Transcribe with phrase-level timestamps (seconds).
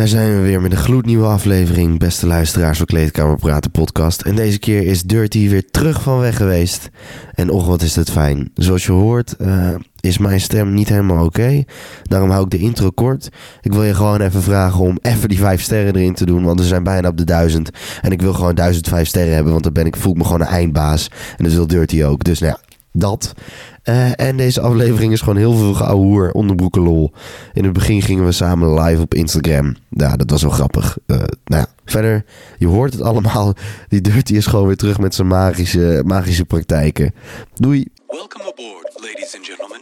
[0.00, 4.22] Daar zijn we weer met een gloednieuwe aflevering, beste luisteraars van Kleedkamer Praten podcast.
[4.22, 6.88] En deze keer is Dirty weer terug van weg geweest.
[7.34, 8.50] En och, wat is dat fijn.
[8.54, 11.64] Zoals je hoort eh, is mijn stem niet helemaal oké.
[12.02, 13.28] Daarom hou ik de intro kort.
[13.60, 16.60] Ik wil je gewoon even vragen om even die vijf sterren erin te doen, want
[16.60, 17.70] we zijn bijna op de duizend.
[18.00, 20.24] En ik wil gewoon duizend vijf sterren hebben, want dan ben ik, voel ik me
[20.24, 21.10] gewoon een eindbaas.
[21.36, 22.24] En dat wil Dirty ook.
[22.24, 22.60] Dus nou ja,
[22.92, 23.34] dat.
[23.82, 27.12] Eh, en deze aflevering is gewoon heel veel geouwehoer, onderbroeken lol.
[27.52, 29.76] In het begin gingen we samen live op Instagram.
[29.88, 30.98] Ja, dat was wel grappig.
[31.06, 32.24] Eh, nou ja, verder,
[32.58, 33.54] je hoort het allemaal.
[33.88, 37.14] Die Dirty is gewoon weer terug met zijn magische, magische praktijken.
[37.54, 37.86] Doei.
[38.06, 39.80] Welcome aboard, ladies and gentlemen.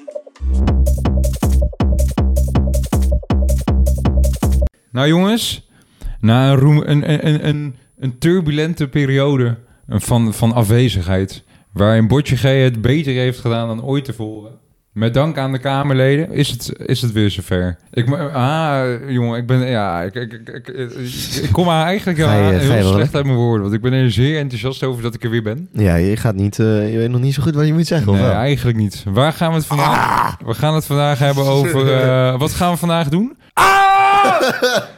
[4.91, 5.69] Nou jongens,
[6.20, 9.56] na een, roem, een, een, een, een turbulente periode
[9.89, 11.47] van, van afwezigheid...
[11.79, 14.53] waarin Botje G het beter heeft gedaan dan ooit tevoren...
[14.93, 17.79] met dank aan de Kamerleden is het, is het weer zover.
[17.91, 19.67] Ik, ah, jongen, ik ben...
[19.67, 20.33] Ja, ik, ik,
[21.43, 23.62] ik, kom eigenlijk heel, slecht uit mijn woorden...
[23.62, 25.69] want ik ben er zeer enthousiast over dat ik er weer ben.
[25.73, 28.13] Ja, je gaat niet, eh, je weet nog niet zo goed wat je moet zeggen,
[28.13, 28.33] Nee, wel?
[28.33, 29.05] eigenlijk niet.
[29.09, 30.37] Waar gaan we het vandaag...
[30.45, 31.92] We gaan het vandaag hebben over...
[32.03, 33.37] eh, wat gaan we vandaag doen?
[33.55, 34.41] Oh,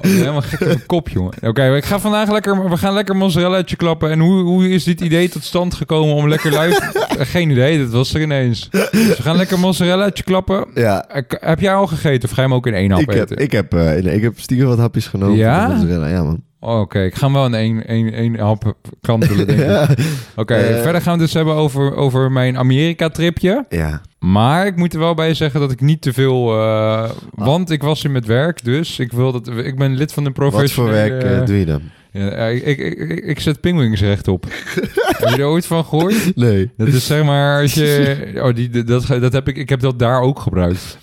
[0.00, 1.32] helemaal gek in mijn kop, jongen.
[1.40, 2.70] Oké, ik ga vandaag lekker...
[2.70, 4.10] We gaan lekker mozzarellaatje klappen.
[4.10, 6.54] En hoe, hoe is dit idee tot stand gekomen om lekker.
[6.54, 6.76] Eh,
[7.34, 8.68] Geen idee, dat was er ineens.
[8.70, 10.66] Dus we gaan lekker mozzarellaatje klappen.
[10.74, 13.30] Ja, Heb jij al gegeten of ga je hem ook in één hap ik heb,
[13.30, 13.36] eten?
[13.36, 15.36] ik, heb, nee, ik heb stiekem wat hapjes genomen.
[15.36, 15.82] Ja?
[15.88, 16.42] Ja, man.
[16.64, 19.66] Oh, Oké, ik ga hem wel in één, één, één hap kantelen, denk ik.
[19.66, 19.88] Ja.
[20.42, 20.82] Oké, Eh.
[20.82, 23.64] verder gaan we het dus hebben over, over mijn Amerika-tripje.
[23.68, 24.00] ja.
[24.18, 26.60] Maar ik moet er wel bij zeggen dat ik niet te veel...
[26.60, 30.24] eh, Want ik was hier met werk, dus ik, wil dat, ik ben lid van
[30.24, 30.92] de Wat voor professionele...
[30.94, 31.80] werk eh, doe je dan?
[32.12, 34.44] Ja, ik, ik, ik, ik zet pingwings rechtop.
[35.18, 36.36] heb je er ooit van gehoord?
[36.36, 36.70] Nee.
[36.76, 38.16] Dat is zeg maar als je...
[38.42, 40.98] Oh, die, dat, dat heb ik, ik heb dat daar ook gebruikt.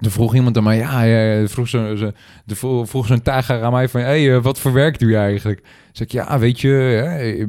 [0.00, 2.10] Toen vroeg iemand aan mij, ja, ja vroeg zo'n zo,
[2.44, 5.16] de vroeg, vroeg zo'n tager aan mij van, hey, eh, wat voor werk doe je
[5.16, 5.62] eigenlijk?
[5.92, 7.44] Zeg ik, ja, weet je, hè,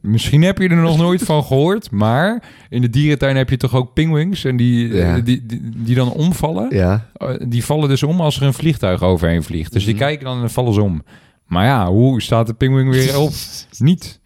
[0.00, 3.74] misschien heb je er nog nooit van gehoord, maar in de dierentuin heb je toch
[3.74, 5.16] ook pinguïns en die, Ja.
[5.16, 6.66] eh, die, die, die dan omvallen?
[6.76, 7.06] Ja.
[7.14, 9.72] Eh, die vallen dus om als er een vliegtuig overheen vliegt.
[9.72, 10.02] Dus die Mhm.
[10.02, 11.02] kijken dan en vallen ze om.
[11.46, 13.32] Maar ja, hoe staat de pinguïn weer op?
[13.78, 14.20] Niet.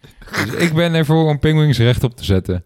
[0.45, 2.63] Dus ik ben ervoor om pinguïns rechtop te zetten.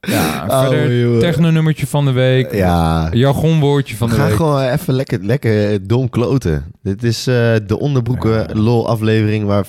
[0.00, 2.54] Ja, Oh, verder technonummertje van de week.
[2.54, 3.08] Ja.
[3.12, 4.36] Jargonwoordje van de gaan week.
[4.36, 6.64] gewoon even lekker, lekker eh, dom kloten.
[6.82, 7.34] Dit is eh,
[7.66, 9.66] de onderbroeken lol aflevering waar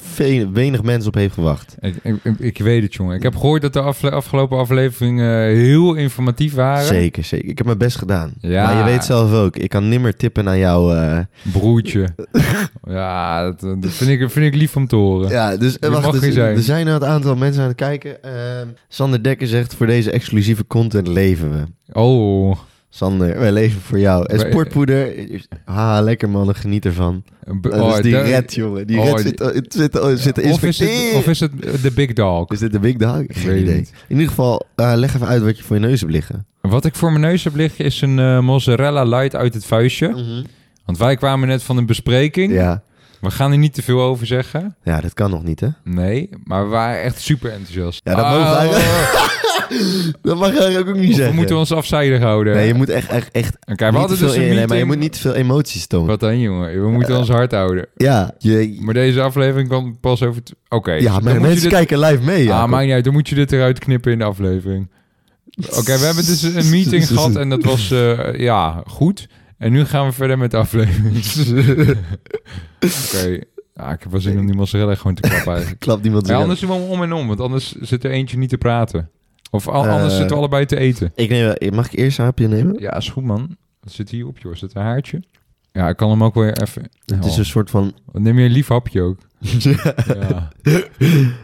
[0.53, 1.75] weinig mensen op heeft gewacht.
[1.79, 3.15] Ik, ik, ik weet het, jongen.
[3.15, 6.85] Ik heb gehoord dat de afle- afgelopen afleveringen heel informatief waren.
[6.85, 7.49] Zeker, zeker.
[7.49, 8.33] Ik heb mijn best gedaan.
[8.39, 8.63] Ja.
[8.65, 10.95] Maar je weet zelf ook, ik kan nimmer tippen naar jou.
[10.97, 11.19] eh.
[11.53, 12.07] Broertje.
[12.87, 15.29] ja, dat, dat vind, ik, vind ik lief om te horen.
[15.29, 16.55] Ja, dus wacht, dus, zijn.
[16.55, 18.23] er zijn een aantal mensen aan het kijken.
[18.23, 21.63] Ehm, Sander Dekker zegt, voor deze exclusieve content leven we.
[21.99, 22.55] Oh.
[22.91, 24.25] Sander, wij leven voor jou.
[24.25, 25.13] En Wij- sportpoeder,
[25.65, 27.23] haha, lekker mannen, geniet ervan.
[27.61, 28.87] Dat Oh, is die daar- red, jongen.
[28.87, 31.27] Die Oh, red die- zit, oh, het zit, oh, zit te of, is het, of
[31.27, 32.51] is het de big dog?
[32.51, 33.15] Is dit de big dog?
[33.27, 33.75] Geen weet idee.
[33.75, 33.91] niet.
[34.07, 36.45] In ieder geval, eh, leg even uit wat je voor je neus hebt liggen.
[36.61, 40.43] Wat ik voor mijn neus heb liggen is een eh, mozzarella light uit het vuistje.
[40.85, 42.53] Want wij kwamen net van een bespreking.
[42.53, 42.83] Ja.
[43.21, 44.75] We gaan er niet te veel over zeggen.
[44.83, 45.67] ja, dat kan nog niet, hè?
[45.83, 48.01] Nee, maar we waren echt super enthousiast.
[48.03, 49.37] Ja, dat mogen we eigenlijk-
[50.21, 51.29] Dat mag eigenlijk ook niet of zeggen.
[51.31, 52.55] we moeten ons afzijdig houden.
[52.55, 54.87] Nee, je moet echt, echt, echt Oké, we hadden dus een nee, maar je meeting-
[54.87, 56.07] moet niet te veel emoties tonen.
[56.07, 56.81] Wat dan, jongen?
[56.83, 57.87] We moeten ons hard houden.
[57.95, 60.41] Ja, je, Maar deze aflevering kan pas over...
[60.69, 60.91] Oké.
[60.93, 62.61] ja maar mensen dit- kijken live mee, ja.
[62.61, 63.03] Ah, maakt niet uit.
[63.03, 64.89] Dan moet je dit eruit knippen in de aflevering.
[65.69, 69.27] Oké, we hebben dus een meeting gehad en dat was, eh, ja, goed.
[69.57, 71.15] En nu gaan we verder met de aflevering.
[73.05, 73.39] Oké.
[73.75, 75.79] Ja, ik heb wel zin om die mozzarella gewoon te klappen eigenlijk.
[75.79, 78.49] Klapt niemand Ja, anders doen we om en om, want anders zit er eentje niet
[78.49, 79.09] te praten.
[79.49, 81.11] Of al- anders Eh, zitten we allebei te eten.
[81.15, 82.79] Ik neem, mag ik eerst een hapje nemen?
[82.81, 83.55] Ja, is goed man.
[83.79, 84.51] Wat zit hier op, joh?
[84.53, 85.23] Is het een haartje?
[85.71, 86.81] Ja, ik kan hem ook weer even...
[87.05, 87.37] Het is Oh.
[87.37, 87.93] een soort van...
[88.11, 89.17] Neem je een lief hapje ook?
[89.69, 90.49] Ja.
[90.61, 90.81] ja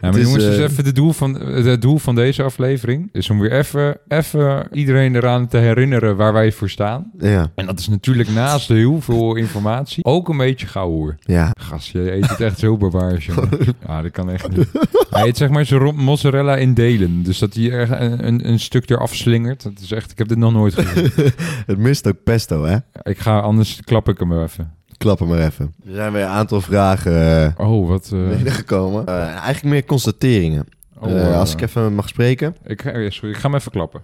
[0.00, 3.30] maar is, jongens, dus eh, even de doel van, het doel van deze aflevering is
[3.30, 7.10] om weer even, even iedereen eraan te herinneren waar wij voor staan.
[7.18, 11.16] Ja, En dat is natuurlijk naast heel veel informatie ook een beetje gauwhoer.
[11.20, 11.50] ja.
[11.60, 13.48] Gast, je eet het echt zo barbaars, jongen.
[13.86, 14.68] Ja, dat kan echt niet.
[15.10, 17.22] Hij eet zeg maar zijn mozzarella in delen.
[17.22, 19.62] Dus dat hij er een, een, een stuk eraf slingert.
[19.62, 21.32] Dat is echt, ik heb dit nog nooit gezien.
[21.66, 22.76] Het mist ook pesto, hè?
[23.02, 24.72] Ik ga, anders klap ik hem even.
[24.98, 25.74] Klap hem maar even.
[25.86, 28.04] Er zijn weer een aantal vragen eh, Oh, wat...
[28.12, 29.06] eh, binnengekomen.
[29.06, 30.66] Eh, eigenlijk meer constateringen.
[30.98, 32.56] oh, als ik even mag spreken.
[32.64, 34.02] ik, sorry, ik ga hem even klappen.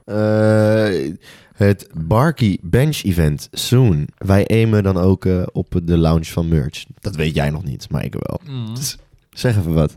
[1.55, 4.09] Het Barkey Bench Event, soon.
[4.19, 6.85] Wij aimen dan ook op de launch van merch.
[7.01, 8.41] Dat weet jij nog niet, maar ik wel.
[8.75, 8.97] Dus
[9.31, 9.97] zeg even wat.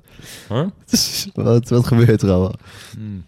[0.49, 0.65] Huh?
[1.45, 1.69] wat.
[1.69, 2.55] Wat gebeurt er allemaal?
[2.97, 3.23] Mm.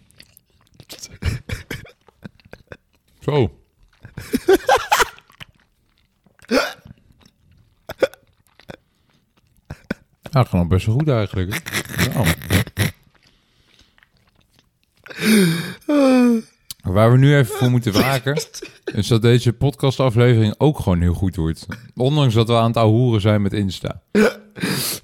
[3.20, 3.50] Zo.
[10.30, 11.62] Ja, gewoon best wel goed eigenlijk.
[12.14, 12.26] Nou.
[16.82, 18.40] Waar we nu even voor moeten waken,
[18.84, 21.66] is dat deze podcastaflevering ook gewoon heel goed wordt.
[21.94, 24.00] Ondanks dat we aan het ahoeren zijn met Insta.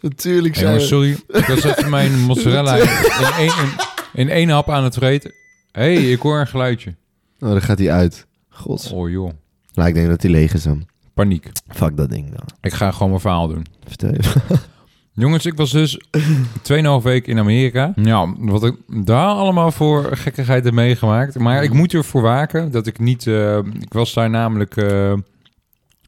[0.01, 1.11] Natuurlijk Hey, jongens, sorry.
[1.29, 2.77] Ik was even mijn mozzarella
[3.21, 3.71] in één, in,
[4.13, 5.33] in één hap aan het vreten.
[5.73, 6.95] Hé, hey, ik hoor een geluidje.
[7.41, 8.27] Oh, dan gaat hij uit.
[8.49, 8.91] God.
[8.93, 9.31] Oh joh,
[9.75, 10.87] Nou, ik denk dat hij leeg is dan.
[11.15, 11.49] paniek.
[11.69, 12.47] Fuck dat ding dan.
[12.61, 13.67] Ik ga gewoon mijn verhaal doen.
[13.87, 14.43] Vertel even.
[15.15, 15.99] Jongens, ik was dus
[16.73, 17.93] 2,5 week in Amerika.
[17.97, 21.39] Ja, wat ik daar allemaal voor gekkigheid heb meegemaakt.
[21.39, 23.27] Maar ik moet ervoor waken dat ik niet...
[23.27, 25.13] eh, ik was daar namelijk eh,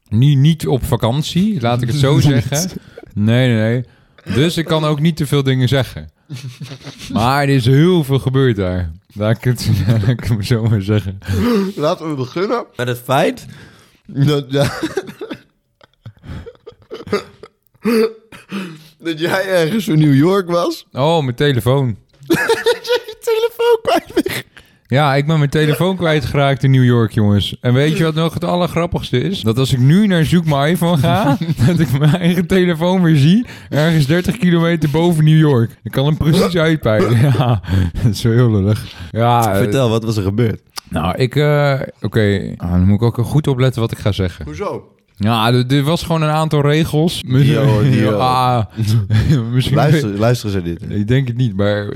[0.09, 2.69] niet, niet op vakantie, laat ik het zo zeggen.
[3.13, 3.85] Nee, nee, nee.
[4.35, 6.09] Dus ik kan ook niet te veel dingen zeggen.
[7.13, 8.91] Maar er is heel veel gebeurd daar.
[9.13, 9.69] Laat ik het
[10.45, 11.17] zo maar zeggen.
[11.75, 13.45] Laten we beginnen met het feit
[14.05, 14.71] dat, ja,
[18.99, 20.87] dat jij ergens in New York was.
[20.91, 21.97] Oh, mijn telefoon.
[22.27, 24.45] Je telefoon kwijt.
[24.89, 27.57] Ja, ik ben mijn telefoon kwijtgeraakt in New York, jongens.
[27.61, 29.41] En weet je wat nog het allergrappigste is?
[29.41, 33.15] Dat als ik nu naar Zoek mijn iPhone ga, dat ik mijn eigen telefoon weer
[33.15, 35.71] zie, ergens 30 kilometer boven New York.
[35.83, 37.17] Ik kan hem precies uitpijlen.
[37.37, 37.61] Ja,
[38.03, 38.85] dat is wel heel lullig.
[39.11, 40.61] Ja, eh, Vertel, wat was er gebeurd?
[40.89, 41.35] nou, ik...
[41.35, 44.45] eh, Oké, ah, dan moet ik ook goed opletten wat ik ga zeggen.
[44.45, 44.96] Hoezo?
[45.19, 47.21] Ja, er, er was gewoon een aantal regels.
[47.27, 48.21] Die al, die al.
[48.21, 48.65] Ah,
[49.53, 49.75] misschien...
[49.75, 50.81] Luister, luisteren ze dit?
[50.89, 51.89] Ik denk het niet, maar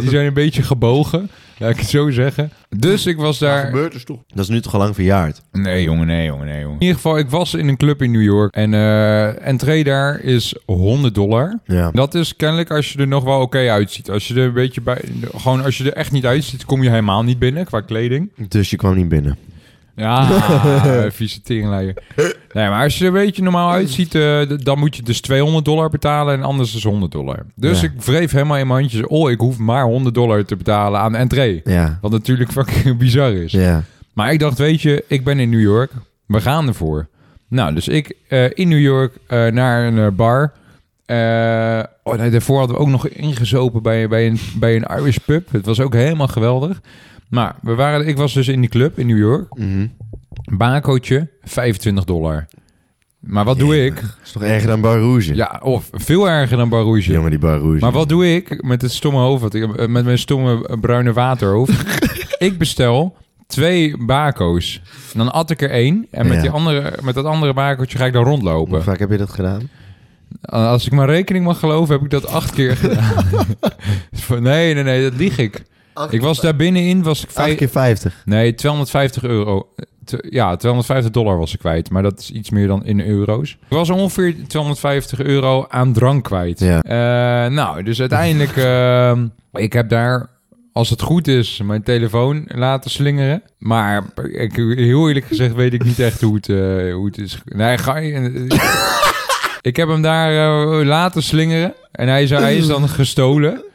[0.00, 1.30] die zijn een beetje gebogen.
[1.58, 2.52] Laat ik het zo zeggen.
[2.76, 3.66] Dus ik was daar...
[3.66, 4.18] gebeurt dus toch?
[4.26, 5.42] Dat is nu toch al lang verjaard?
[5.52, 6.74] Nee, jongen, nee, jongen, nee, jongen.
[6.74, 8.54] In ieder geval, ik was in een club in New York.
[8.54, 11.58] En eh entree daar is 100 dollar.
[11.64, 11.90] Ja.
[11.90, 14.10] Dat is kennelijk als je er nog wel oké uitziet.
[14.10, 15.00] Als je er een beetje bij...
[15.36, 18.32] Gewoon als je er echt niet uitziet, kom je helemaal niet binnen qua kleding.
[18.48, 19.38] Dus je kwam niet binnen.
[19.96, 20.26] Ja,
[21.10, 21.96] vieze teringleier.
[22.52, 25.64] Nee, maar als je er een beetje normaal uitziet, eh, dan moet je dus 200
[25.64, 27.46] dollar betalen en anders is 100 dollar.
[27.54, 27.86] Dus Ja.
[27.86, 31.14] ik wreef helemaal in mijn handjes, oh, ik hoef maar 100 dollar te betalen aan
[31.14, 31.60] entree.
[31.64, 31.98] Ja.
[32.00, 33.52] Wat natuurlijk fucking bizar is.
[33.52, 33.82] Ja.
[34.14, 35.90] Maar ik dacht, weet je, ik ben in New York.
[36.26, 37.08] We gaan ervoor.
[37.48, 40.52] Nou, dus ik eh, in New York eh, naar een eh, bar.
[41.06, 45.16] Eh, oh nee, daarvoor hadden we ook nog ingezopen bij, bij, een, bij een Irish
[45.16, 45.52] pub.
[45.52, 46.80] Het was ook helemaal geweldig.
[47.28, 49.54] Maar we waren, ik was dus in die club in New York.
[49.58, 49.86] Mhm.
[50.56, 52.46] Bakootje, 25 dollar.
[53.20, 54.02] Maar wat doe ik?
[54.24, 55.34] Is toch erger dan Bar Rouge?
[55.34, 57.12] Ja, of veel erger dan Bar Rouge.
[57.12, 57.78] Jongen, die Bar Rouge.
[57.80, 59.42] Maar wat doe ik met het stomme hoofd?
[59.42, 61.72] wat ik- eh, Met mijn stomme bruine waterhoofd.
[62.38, 64.82] ik bestel twee bako's.
[65.12, 66.06] En dan at ik er één.
[66.10, 66.40] En met, Ja.
[66.42, 68.82] die andere, met dat andere bakootje ga ik dan Hoe rondlopen.
[68.82, 69.68] vaak heb je dat gedaan?
[70.42, 73.24] Als ik mijn rekening mag geloven, heb ik dat acht keer gedaan.
[74.42, 75.62] nee, nee, nee, dat lieg ik.
[76.10, 77.56] Ik was daar binnenin, was ik 8 vijf...
[77.56, 78.22] keer 50.
[78.24, 79.68] Nee, 250 euro.
[80.30, 81.90] Ja, 250 dollar was ik kwijt.
[81.90, 83.50] Maar dat is iets meer dan in euro's.
[83.50, 86.60] Ik was ongeveer 250 euro aan drank kwijt.
[86.60, 86.82] Ja.
[86.82, 88.56] Eh, nou, dus uiteindelijk...
[88.66, 90.30] ehm, ik heb daar,
[90.72, 93.42] als het goed is, mijn telefoon laten slingeren.
[93.58, 97.38] Maar ik, heel eerlijk gezegd weet ik niet echt hoe het, eh, hoe het is.
[97.44, 98.46] Nee, ga je...
[99.66, 101.74] Ik heb hem daar eh, laten slingeren.
[101.92, 103.62] En hij, is, hij is dan gestolen.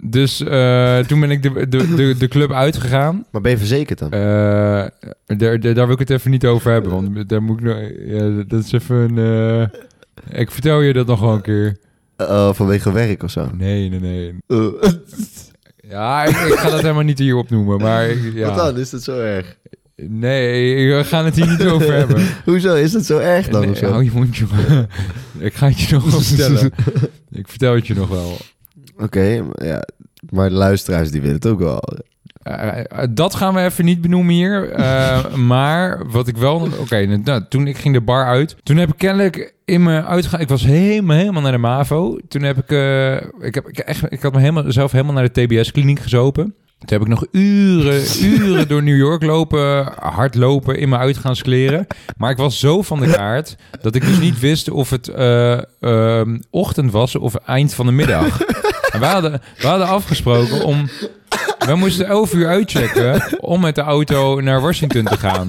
[0.00, 3.24] Dus eh, toen ben ik de, de, de, de club uitgegaan.
[3.30, 4.10] Maar ben je verzekerd dan?
[4.10, 4.86] Eh,
[5.26, 6.90] daar, daar, wil ik het even niet over hebben.
[6.90, 7.66] Want daar moet ik.
[8.06, 9.70] Ja, dat is even een...
[10.30, 11.76] ik vertel je dat nog wel een keer.
[12.16, 13.48] Oh, vanwege werk of zo?
[13.52, 14.34] Nee, nee, nee.
[14.48, 14.90] Uh,
[15.88, 17.78] Ja, ik, ik ga dat helemaal niet hier opnoemen.
[17.78, 18.46] Maar ja.
[18.46, 18.78] Wat dan?
[18.78, 19.56] Is dat zo erg?
[19.96, 22.26] Nee, we gaan het hier niet over hebben.
[22.44, 22.74] Hoezo?
[22.74, 23.90] Is dat zo erg dan Nee, of zo?
[23.90, 24.86] hou je mondje maar.
[25.46, 26.72] Ik ga het je nog wel vertellen.
[27.30, 28.36] Ik vertel het je nog wel.
[28.96, 29.82] Oké, maar ja.
[30.30, 31.82] Maar de luisteraars die willen het ook wel.
[32.42, 34.70] Eh, eh, dat gaan we even niet benoemen hier.
[34.70, 36.68] Eh, maar wat ik wel...
[36.80, 38.56] Oké, nou, toen ik ging de bar uit.
[38.62, 40.40] Toen heb ik kennelijk in me uitgegaan...
[40.40, 42.18] Ik was helemaal, helemaal naar de MAVO.
[42.28, 42.70] Toen heb ik...
[43.40, 46.54] ik, heb, ik, echt, ik had me helemaal, zelf helemaal naar de TBS-kliniek gezopen.
[46.78, 51.86] Toen heb ik nog uren, uren door New York lopen, hardlopen in mijn uitgaanskleren.
[52.16, 55.58] Maar ik was zo van de kaart dat ik dus niet wist of het eh,
[55.80, 58.38] ehm, ochtend was of eind van de middag.
[58.98, 60.88] We hadden, we hadden afgesproken om...
[61.66, 65.48] We moesten 11 uur uitchecken om met de auto naar Washington te gaan.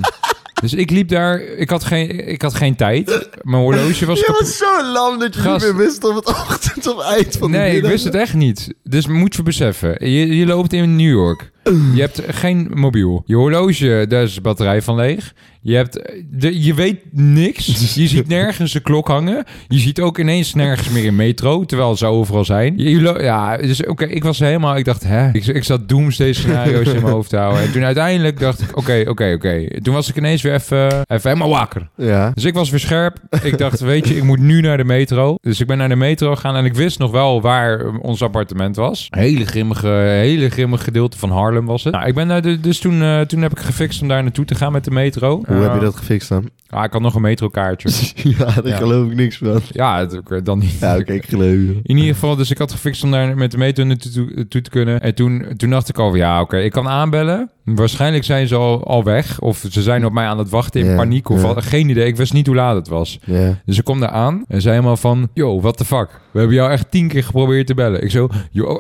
[0.62, 1.42] Dus ik liep daar...
[1.42, 3.30] Ik had geen, ik had geen tijd.
[3.42, 5.66] Mijn horloge was Je was zo lam dat je Gast.
[5.66, 8.34] niet meer wist of het ochtend of eind van de Nee, ik wist het echt
[8.34, 8.74] niet.
[8.84, 10.10] Dus moet je beseffen.
[10.10, 11.52] Je, je loopt in New York.
[11.94, 13.24] Je hebt geen mobiel.
[13.26, 15.34] Je horloge, daar is de batterij van leeg.
[15.62, 17.66] Je, hebt, de, je weet niks.
[17.96, 19.44] Je ziet nergens een klok hangen.
[19.68, 22.78] Je ziet ook ineens nergens meer een metro, terwijl ze overal zijn.
[22.78, 24.78] Je, ja, dus oké, ik was helemaal...
[24.78, 25.30] Ik dacht, hè?
[25.32, 27.62] Ik, ik zat doomsday scenario's in mijn hoofd te houden.
[27.62, 29.82] En toen uiteindelijk dacht ik, oké, oké, oké.
[29.82, 31.90] Toen was ik ineens weer even, even helemaal wakker.
[31.96, 32.32] Ja.
[32.34, 33.20] Dus ik was weer scherp.
[33.44, 35.36] Ik dacht, weet je, ik moet nu naar de metro.
[35.42, 38.76] Dus ik ben naar de metro gegaan en ik wist nog wel waar ons appartement
[38.76, 39.08] was.
[39.10, 41.94] Hele grimmige, hele grimmige gedeelte van Harlem was het.
[41.94, 44.46] Nou, ik ben naar de, dus toen, eh, toen heb ik gefixt om daar naartoe
[44.46, 45.44] te gaan met de metro.
[45.48, 46.50] Hoe heb je Eh, dat gefixt dan?
[46.70, 47.90] Ah, ik had nog een metrokaartje.
[48.38, 48.76] ja, daar Ja.
[48.76, 49.62] geloof ik niks van.
[49.72, 50.80] ja, het, ik- dan niet.
[50.80, 51.80] Ja, oké, ik geloof je.
[51.84, 54.62] In ieder geval, dus ik had gefixt om daar met de metro naartoe toe, toe
[54.62, 55.02] te kunnen.
[55.02, 57.50] En toen, toen dacht ik al, van, ja, oké, ik kan aanbellen.
[57.76, 59.40] Waarschijnlijk zijn ze al, al weg.
[59.40, 61.30] Of ze zijn op mij aan het wachten in paniek.
[61.30, 61.54] Of ja.
[61.54, 62.06] wat, geen idee.
[62.08, 63.20] Ik wist niet hoe laat het was.
[63.66, 65.30] Dus ik kom daar aan en zei helemaal van...
[65.34, 66.10] Yo, what the fuck?
[66.32, 68.04] We hebben jou echt tien keer geprobeerd te bellen.
[68.04, 68.30] Ik zo...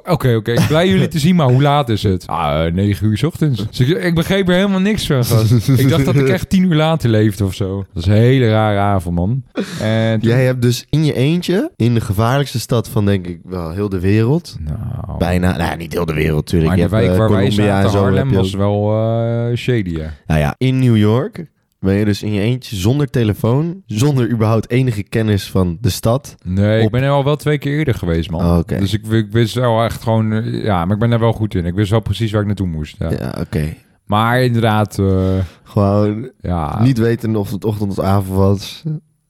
[0.03, 0.51] Oké, oké.
[0.51, 2.27] Ik blij jullie te zien, maar hoe laat is het?
[2.27, 3.65] Ah, eh, negen uur 's ochtends.
[3.69, 5.25] Dus ik, ik begreep er helemaal niks van.
[5.25, 5.67] gast.
[5.79, 7.85] ik dacht dat ik echt tien uur later leefde of zo.
[7.93, 9.43] Dat is een hele rare avond, man.
[9.81, 13.39] En toen- Jij hebt dus in je eentje, in de gevaarlijkste stad van denk ik
[13.43, 14.57] wel heel de wereld.
[14.59, 16.71] Nou, Bijna, nou niet heel de wereld natuurlijk.
[16.71, 20.13] maar de wijk eh, waar wij zaten, Harlem, was ook- wel eh, shady, ja.
[20.27, 21.45] Nou ja, in New York
[21.79, 26.35] ben je dus in je eentje zonder telefoon, zonder überhaupt enige kennis van de stad.
[26.43, 28.45] Nee, ik ben er al wel twee keer eerder geweest, man.
[28.45, 28.59] Oh.
[28.79, 30.31] Dus ik, ik wist wel echt gewoon...
[30.33, 31.65] eh, Ja, maar ik ben daar wel goed in.
[31.65, 32.95] Ik wist wel precies waar ik naartoe moest.
[32.99, 33.09] Ja.
[33.11, 33.73] Ja, oké.
[34.05, 36.81] Maar inderdaad, eh, Gewoon ja...
[36.83, 38.83] niet weten of het ochtend of avond was.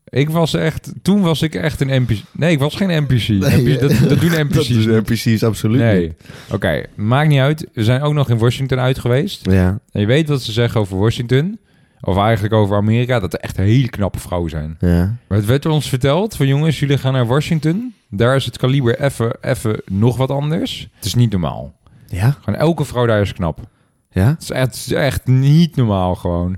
[0.10, 0.92] Ik was echt...
[1.02, 2.18] Toen was ik echt een NPC.
[2.32, 3.28] Nee, ik was geen NPC.
[3.28, 5.10] Nee, NPC dat, dat doen Dat NPC's is niet.
[5.10, 6.02] NPC's absoluut Nee.
[6.02, 6.14] niet.
[6.52, 7.68] Oké, maakt niet uit.
[7.74, 9.46] We zijn ook nog in Washington uit geweest.
[9.52, 11.60] Ja, En je weet wat ze zeggen over Washington.
[12.02, 13.20] Of eigenlijk over Amerika.
[13.20, 14.76] Dat er echt hele knappe vrouwen zijn.
[14.80, 15.16] ja.
[15.28, 17.94] Maar het werd ons verteld van jongens, jullie gaan naar Washington.
[18.10, 20.90] Daar is het kaliber even, even nog wat anders.
[20.96, 21.76] Het is niet normaal.
[22.08, 22.38] Ja?
[22.44, 23.60] Gewoon elke vrouw daar is knap.
[24.12, 24.28] Ja?
[24.30, 26.58] Het is echt, het is echt niet normaal gewoon.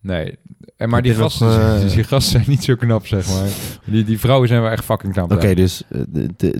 [0.00, 0.36] Nee.
[0.84, 1.48] En maar die nog, gasten,
[1.86, 3.48] eh, die gasten zijn niet zo knap, zeg maar.
[3.84, 5.32] Die, die vrouwen zijn wel echt fucking knap.
[5.32, 6.00] Oké, dus eh,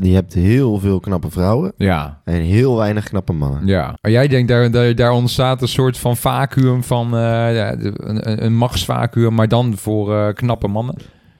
[0.00, 3.66] je hebt heel veel knappe vrouwen Ja, en heel weinig knappe mannen.
[3.66, 3.96] ja.
[4.02, 7.16] Maar jij denkt, daar, daar, daar ontstaat een soort van vacuüm van...
[7.16, 10.94] eh, een, een- machtsvacuüm, maar dan voor knappe mannen.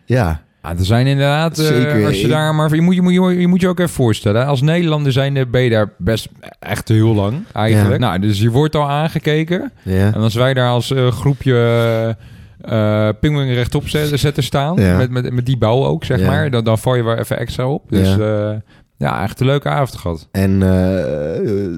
[0.05, 2.07] Ja, Ja, er zijn inderdaad, Zeker.
[2.07, 2.75] als je daar maar...
[2.75, 4.47] Je moet je, moet, je, je moet je ook even voorstellen.
[4.47, 8.01] Als Nederlander zijn ben je daar best echt heel lang eigenlijk.
[8.01, 9.73] Nou, dus je wordt al aangekeken.
[9.83, 10.07] ja.
[10.15, 12.17] En als wij daar als groepje
[12.65, 14.97] eh pinguïn rechtop zetten, zetten staan, Ja.
[14.97, 16.27] met, met, met die bouw ook, zeg Ja.
[16.27, 17.85] maar, dan, dan val je wel even extra op.
[17.91, 18.17] Dus Ja.
[18.51, 18.63] ja,
[18.97, 20.29] ja echt een leuke avond gehad.
[20.33, 21.71] En, eh, eh,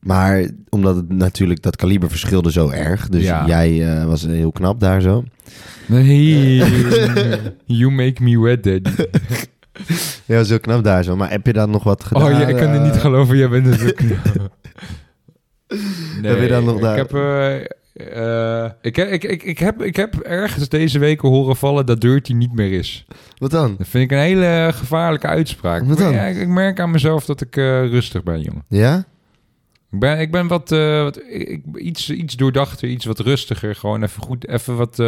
[0.00, 3.08] maar omdat het natuurlijk dat kaliber verschilde zo erg.
[3.08, 5.24] Dus jij eh, was heel knap daar zo.
[5.86, 6.56] Nee,
[7.80, 8.90] you make me wet, daddy.
[10.26, 11.16] Ja, was heel knap daar zo.
[11.16, 12.22] Maar heb je dan nog wat gedaan?
[12.22, 13.00] Oh, ja, ik kan het niet eh?
[13.00, 14.00] geloven, jij bent het.
[16.20, 19.58] nee, Heb je dan nog ik daar- heb, eh, eh, ik, heb, ik, ik, ik,
[19.58, 23.06] heb, ik heb ergens deze weken horen vallen dat Dirty niet meer is.
[23.38, 23.74] Wat dan?
[23.78, 25.84] Dat vind ik een hele gevaarlijke uitspraak.
[25.84, 26.12] Wat dan?
[26.12, 28.64] Ja, ik, ik merk aan mezelf dat ik eh, rustig ben, jongen.
[28.68, 29.04] Ja?
[29.90, 33.74] Ik ben, ik ben wat, eh, wat ik, iets, iets doordachter, iets wat rustiger.
[33.74, 35.02] Gewoon even goed, even wat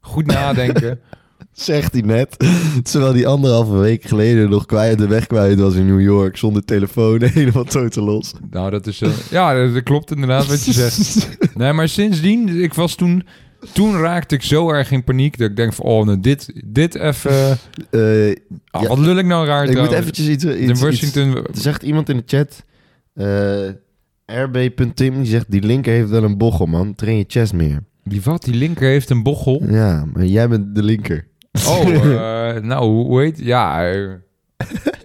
[0.00, 1.00] goed nadenken.
[1.52, 2.36] Zegt hij net.
[2.82, 6.36] Terwijl die anderhalve week geleden nog kwijt de weg kwijt was in New York.
[6.36, 7.22] Zonder telefoon.
[7.32, 8.32] Helemaal totaal los.
[8.50, 9.00] nou, dat is...
[9.00, 11.28] eh, ja, dat, klopt inderdaad wat je zegt.
[11.54, 13.26] Nee, maar sindsdien, ik was toen...
[13.72, 15.84] Toen raakte ik zo erg in paniek dat ik denk van...
[15.84, 17.58] Oh, nou, dit, dit even...
[17.90, 18.36] Eh,
[18.70, 18.88] ah, Ja.
[18.88, 20.44] Wat lul ik nou raar ik moet eventjes iets...
[20.44, 21.36] iets In Washington...
[21.36, 22.64] er zegt iemand in de chat...
[23.14, 25.50] eh RB.tim, die zegt...
[25.50, 26.94] Die linker heeft wel een bochel, man.
[26.94, 27.82] Train je chest meer.
[28.04, 28.42] Die wat?
[28.44, 29.62] Die linker heeft een bochel.
[29.68, 31.26] Ja, maar jij bent de linker.
[31.68, 31.88] Oh,
[32.56, 33.38] eh, nou, hoe heet...
[33.38, 34.10] Ja, eh,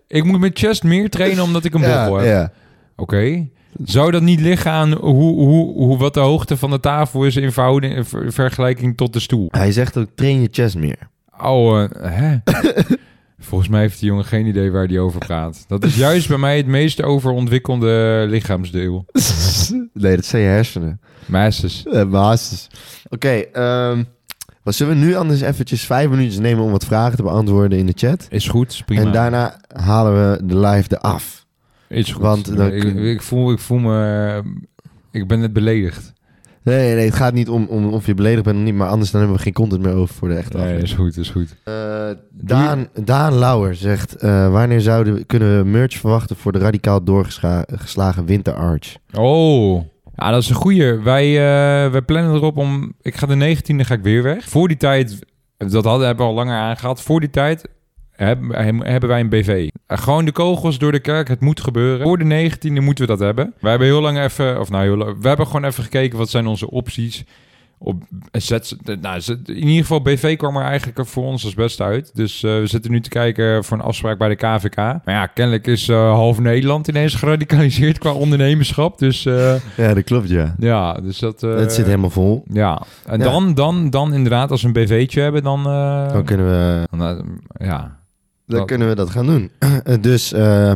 [0.08, 2.28] ik moet mijn chest meer trainen omdat ik een bochel heb.
[2.28, 2.52] ja.
[2.96, 3.48] Oké.
[3.84, 7.36] Zou dat niet liggen aan hoe, hoe, hoe, wat de hoogte van de tafel is
[7.36, 9.48] in, verhouding, in ver- vergelijking tot de stoel?
[9.52, 11.10] Hij zegt ook, train je chest meer.
[11.42, 12.38] Oh, eh, hè?
[13.42, 15.66] Volgens mij heeft die jongen geen idee waar die over praat.
[15.68, 19.06] Dat is juist bij mij het meest overontwikkelde lichaamsdeel.
[19.94, 21.00] nee, dat zijn je hersenen.
[21.86, 22.68] Uh, Masters.
[23.10, 24.04] Oké, ehm,
[24.64, 27.86] wat zullen we nu anders eventjes vijf minuutjes nemen om wat vragen te beantwoorden in
[27.86, 28.28] de chat?
[28.30, 29.02] Is goed, is prima.
[29.02, 31.46] En daarna halen we de live eraf.
[31.88, 32.22] Is goed.
[32.22, 34.42] want dan ik, kun- ik, voel, ik voel me...
[35.12, 36.14] Ik ben net beledigd.
[36.64, 38.88] Nee, nee, nee, het gaat niet om, om of je beledigd bent of niet, maar
[38.88, 41.30] anders dan hebben we geen content meer over voor de echte Nee, is goed, is
[41.30, 41.56] goed.
[41.64, 46.60] Eh, Daan, Daan Lauwer zegt, eh, wanneer zouden we, kunnen we merch verwachten voor de
[46.60, 48.96] radicaal doorgeslagen Winter Arch?
[49.14, 49.84] Oh,
[50.16, 50.94] ja, dat is een goeie.
[50.94, 52.94] Wij, eh, wij plannen erop om...
[53.02, 54.50] Ik ga de 19e ga ik weer weg.
[54.50, 55.20] Voor die tijd,
[55.58, 57.02] dat hadden, hebben we al langer aangehad.
[57.02, 57.70] Voor die tijd
[58.26, 59.70] hebben, wij een BV.
[59.88, 62.06] Eh, Gewoon de kogels door de kerk, het moet gebeuren.
[62.06, 63.54] Voor de 19e moeten we dat hebben.
[63.60, 66.30] Wij hebben heel lang even, of nou heel lang, we hebben gewoon even gekeken wat
[66.30, 67.24] zijn onze opties.
[67.82, 72.12] Op, zet, nou, in ieder geval, BV kwam er eigenlijk voor ons als best uit.
[72.16, 74.76] Dus eh, we zitten nu te kijken voor een afspraak bij de KVK.
[74.76, 78.98] Maar ja, kennelijk is eh, half Nederland ineens geradicaliseerd qua ondernemerschap.
[79.00, 80.56] Dus eh, Ja, dat klopt, ja.
[80.58, 81.44] ja, dus dat...
[81.44, 82.44] eh, het zit helemaal vol.
[82.52, 83.24] Ja, en Ja.
[83.26, 85.60] Dan, dan, dan inderdaad, als we een BV'tje hebben, dan...
[85.66, 87.99] eh, Dan kunnen we, dan, eh, ja,
[88.56, 89.52] dan kunnen we dat gaan doen.
[90.02, 90.72] dus eh,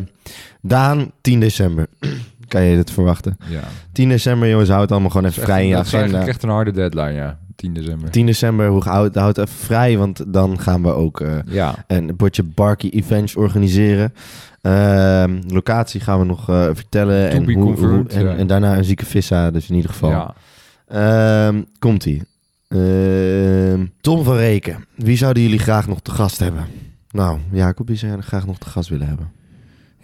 [0.61, 1.87] Daan, 10 december.
[2.47, 3.37] kan je dit verwachten?
[3.47, 3.63] ja.
[3.91, 6.27] 10 december, jongens, houd het allemaal gewoon even vrij in je agenda.
[6.27, 7.37] echt een harde deadline, ja.
[7.55, 8.11] 10 december.
[8.11, 11.75] 10 december, hoe houd, houd het even vrij, want dan gaan we ook eh, Ja,
[11.87, 14.13] een bordje Barky Events organiseren.
[14.61, 17.29] Ehm, locatie gaan we nog eh, vertellen.
[17.29, 18.35] To En, hoe, en, ja.
[18.35, 20.09] en daarna een zieke vissa, dus in ieder geval.
[20.09, 20.33] ja.
[20.87, 22.21] Ehm, Komt-ie.
[22.67, 24.85] Ehm, Tom van Reken.
[24.95, 26.65] Wie zouden jullie graag nog te gast hebben?
[27.13, 29.31] Nou, Jacob, wie zou graag nog te gast willen hebben?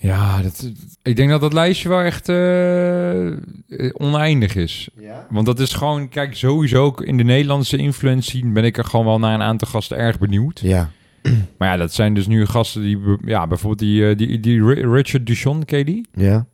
[0.02, 4.90] ja dat, ik denk dat dat lijstje wel echt eh, oneindig is.
[5.00, 5.28] Ja?
[5.30, 8.84] Want dat is gewoon, kijk, sowieso ook in de Nederlandse influence scene ben ik er
[8.86, 10.60] gewoon wel naar een aantal gasten erg benieuwd.
[10.60, 10.90] Ja.
[11.58, 14.86] Maar ja, dat zijn dus nu gasten die, ja, bijvoorbeeld die, eh, die, die Ri-
[14.92, 16.08] Richard Duchon, ken je die?
[16.14, 16.46] Ja?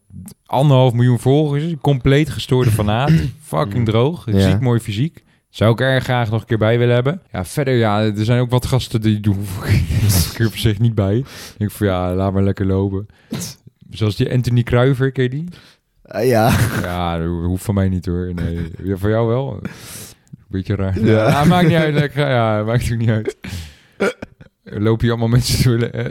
[0.46, 1.64] anderhalf miljoen volgers.
[1.82, 3.12] Compleet gestoorde fanaat.
[3.42, 4.26] Fucking droog.
[4.32, 4.40] Ja.
[4.50, 5.24] Ziek mooi fysiek.
[5.56, 7.22] Zou ik er graag nog een keer bij willen hebben.
[7.32, 9.40] Ja, verder, ja, er zijn ook wat gasten die doen
[10.32, 11.16] ik er op zich niet bij.
[11.18, 11.26] Ik
[11.58, 13.08] denk van, ja, laat maar lekker lopen.
[13.90, 15.48] Zoals die Anthony Kruiver, ken je die?
[16.06, 16.52] Ah, ja.
[16.82, 18.32] Ja, dat hoeft van mij niet hoor.
[18.34, 19.62] Nee, ja, voor jou wel.
[20.48, 21.00] Beetje raar.
[21.06, 21.28] Ja.
[21.30, 21.94] Ja, maakt niet uit.
[21.94, 23.38] Lekker, ja, maakt ook niet uit.
[24.64, 26.06] Loop je allemaal mensen eh.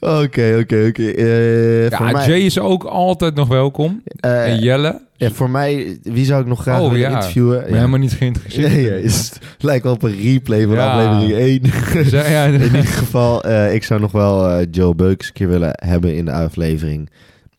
[0.00, 1.08] Oké, oké, oké.
[1.10, 4.02] Eh, Ja, mij- Jay is ook altijd nog welkom.
[4.20, 5.00] eh, en Jelle.
[5.28, 7.14] Ja, voor mij, wie zou ik nog graag Oh, willen ja.
[7.14, 7.58] interviewen?
[7.60, 8.72] Maar helemaal niet geïnteresseerd.
[8.72, 10.92] Ja, ja, is, lijkt wel op een replay van Ja.
[10.92, 11.62] aflevering
[11.94, 12.06] 1.
[12.10, 15.48] Zo, ja, In ieder geval, eh, ik zou nog wel eh, Joe Beukes een keer
[15.48, 17.10] willen hebben in de aflevering.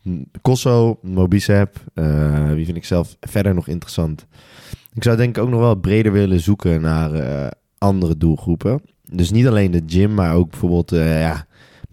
[0.01, 0.09] Hm,
[0.41, 4.25] Kosso, Mobicep, eh, wie vind ik zelf verder nog interessant.
[4.93, 7.11] Ik zou denk ik ook nog wel breder willen zoeken naar
[7.77, 8.81] andere doelgroepen.
[9.11, 11.45] Dus niet alleen de gym, maar ook bijvoorbeeld ja,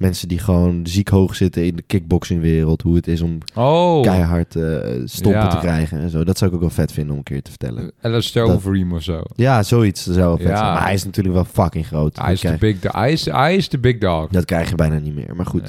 [0.03, 2.83] mensen die gewoon ziek hoog zitten in de kickboxingwereld.
[2.83, 4.63] Hoe het is om Oh, keihard eh
[5.05, 5.49] stompen Ja.
[5.49, 6.25] te krijgen en zo.
[6.25, 7.93] Dat zou ik ook wel vet vinden om een keer te vertellen.
[8.01, 9.23] Alistair Dat- Overeem of zo.
[9.35, 10.57] Ja, zoiets zou wel vet Ja.
[10.57, 10.73] zijn.
[10.73, 12.19] Maar hij is natuurlijk wel fucking groot.
[12.19, 14.29] Hij is, de big, hij, is, hij is de big dog.
[14.29, 15.37] dat krijg je bijna niet meer.
[15.37, 15.63] Maar goed.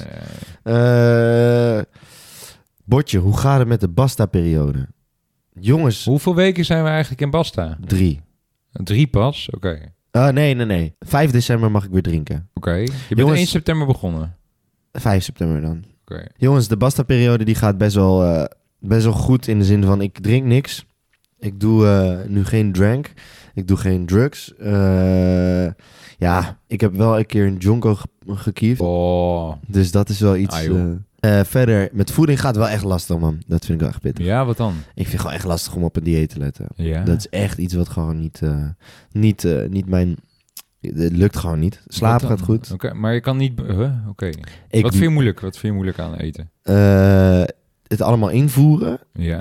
[0.64, 0.76] Nee.
[0.76, 1.82] Eh
[2.84, 4.86] Botje, hoe gaat het met de Basta-periode?
[5.60, 7.78] Jongens, Hoeveel weken zijn we eigenlijk in Basta?
[7.86, 8.20] drie.
[8.72, 9.48] Drie pas?
[9.50, 9.92] Oké.
[10.16, 10.94] Ah, nee, nee, nee.
[10.98, 12.48] 5 december mag ik weer drinken.
[12.54, 12.72] Oké.
[12.74, 14.36] Je bent Jongens- 1 september begonnen.
[14.92, 15.84] 5 september dan.
[16.04, 16.26] Oké.
[16.36, 18.44] Jongens, de Basta-periode die gaat best wel, eh,
[18.78, 20.84] best wel goed in de zin van ik drink niks.
[21.38, 23.12] Ik doe eh, nu geen drank.
[23.54, 24.54] Ik doe geen drugs.
[24.56, 25.66] Eh,
[26.18, 28.80] ja, ik heb wel een keer een jonko ge- gekiefd.
[28.80, 29.52] Oh.
[29.66, 30.54] Dus dat is wel iets...
[30.68, 30.90] Ah,
[31.24, 33.42] eh, verder, met voeding gaat wel echt lastig, man.
[33.46, 34.24] Dat vind ik wel echt pittig.
[34.26, 34.72] Ja, wat dan?
[34.72, 36.66] Ik vind het gewoon echt lastig om op een dieet te letten.
[36.76, 37.02] Ja.
[37.02, 38.68] Dat is echt iets wat gewoon niet, eh,
[39.12, 40.16] niet, eh, niet mijn...
[40.80, 41.82] Het lukt gewoon niet.
[41.86, 42.70] Slapen Wat gaat goed.
[42.72, 43.60] Oké, maar je kan niet...
[43.60, 43.90] Huh?
[44.08, 44.30] Oké.
[44.70, 45.40] Wat vind je moeilijk?
[45.40, 46.50] Wat vind je moeilijk aan eten?
[47.86, 48.98] het allemaal invoeren.
[49.12, 49.40] Ja.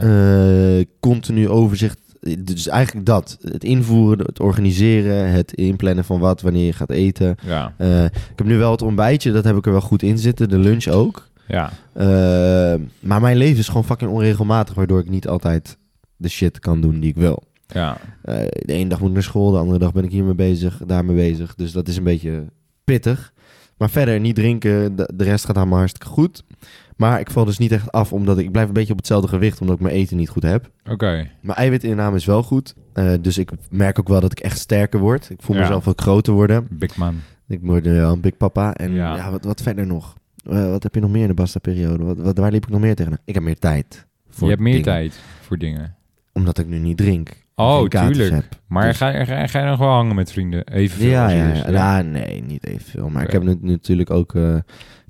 [0.99, 1.99] continu overzicht.
[2.39, 3.37] Dus eigenlijk dat.
[3.41, 7.35] Het invoeren, het organiseren, het inplannen van wat, wanneer je gaat eten.
[7.45, 7.73] ja.
[8.09, 10.49] Ik heb nu wel het ontbijtje, dat heb ik er wel goed in zitten.
[10.49, 11.31] De lunch ook.
[11.47, 11.71] Ja.
[11.93, 15.77] Eh, maar mijn leven is gewoon fucking onregelmatig, waardoor ik niet altijd
[16.15, 17.43] de shit kan doen die ik wil.
[17.67, 17.97] Ja.
[18.21, 20.81] Eh, de ene dag moet ik naar school, de andere dag ben ik hiermee bezig,
[20.85, 21.55] daarmee bezig.
[21.55, 22.45] Dus dat is een beetje
[22.83, 23.33] pittig.
[23.77, 26.43] Maar verder, niet drinken, de, de rest gaat allemaal hartstikke goed.
[26.97, 29.27] Maar ik val dus niet echt af, omdat ik, ik blijf een beetje op hetzelfde
[29.27, 30.69] gewicht, omdat ik mijn eten niet goed heb.
[30.89, 31.27] Oké.
[31.41, 32.73] Mijn eiwitinname is wel goed.
[32.93, 35.29] eh, dus ik merk ook wel dat ik echt sterker word.
[35.29, 35.61] Ik voel Ja.
[35.61, 36.67] mezelf ook groter worden.
[36.69, 37.15] Big man.
[37.47, 38.73] Ik word nu wel een big papa.
[38.73, 39.15] En Ja.
[39.15, 40.13] ja, wat, wat verder nog?
[40.43, 42.03] Eh, wat heb je nog meer in de Basta-periode?
[42.03, 43.19] Wat, wat, waar liep ik nog meer tegen?
[43.25, 44.05] Ik heb meer tijd.
[44.29, 44.87] Voor je hebt meer dingen.
[44.89, 45.95] tijd voor dingen.
[46.33, 47.29] Omdat ik nu niet drink.
[47.55, 48.31] Oh, tuurlijk.
[48.31, 48.45] heb.
[48.67, 50.63] Maar Dus- ga, ga, ga je nog wel hangen met vrienden?
[50.67, 51.71] Even Ja, ja, eerst, ja.
[51.71, 53.09] Ja, nee, niet evenveel.
[53.09, 54.55] Maar ik heb nu, natuurlijk ook eh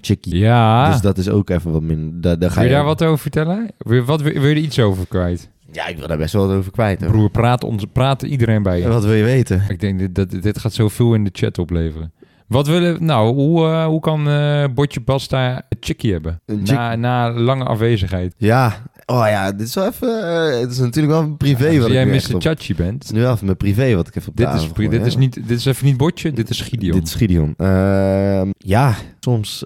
[0.01, 0.37] chickie.
[0.37, 0.89] Ja.
[0.91, 2.21] Dus dat is ook even wat minder.
[2.21, 3.67] Da, daar ga Wil je je daar wat over vertellen?
[3.77, 5.49] Wil, je- wat, wil, wil je er iets over kwijt?
[5.71, 7.01] Ja, ik wil daar best wel wat over kwijt.
[7.01, 7.11] hoor.
[7.11, 8.87] Broer, praat, ons, praat iedereen bij je.
[8.87, 9.63] Wat wil je weten?
[9.69, 12.11] Ik denk, dit, dat, dit gaat zoveel in de chat opleveren.
[12.47, 13.05] Wat willen...
[13.05, 16.41] Nou, hoe, eh, hoe kan eh Botje Basta een chickie hebben?
[16.45, 18.33] Een chick- Na, na lange afwezigheid.
[18.37, 20.23] Ja, oh ja, dit is wel even...
[20.53, 22.41] eh, het is natuurlijk wel privé wat Als ik jij Mr.
[22.41, 23.03] Chachi Het bent.
[23.03, 25.05] is nu even mijn privé wat ik even op Dit is, gooi, dit, hè.
[25.05, 26.91] is niet, dit is even niet Botje, dit is Gideon.
[26.99, 27.53] Dit is Gideon.
[27.57, 29.63] Ehm, ja, soms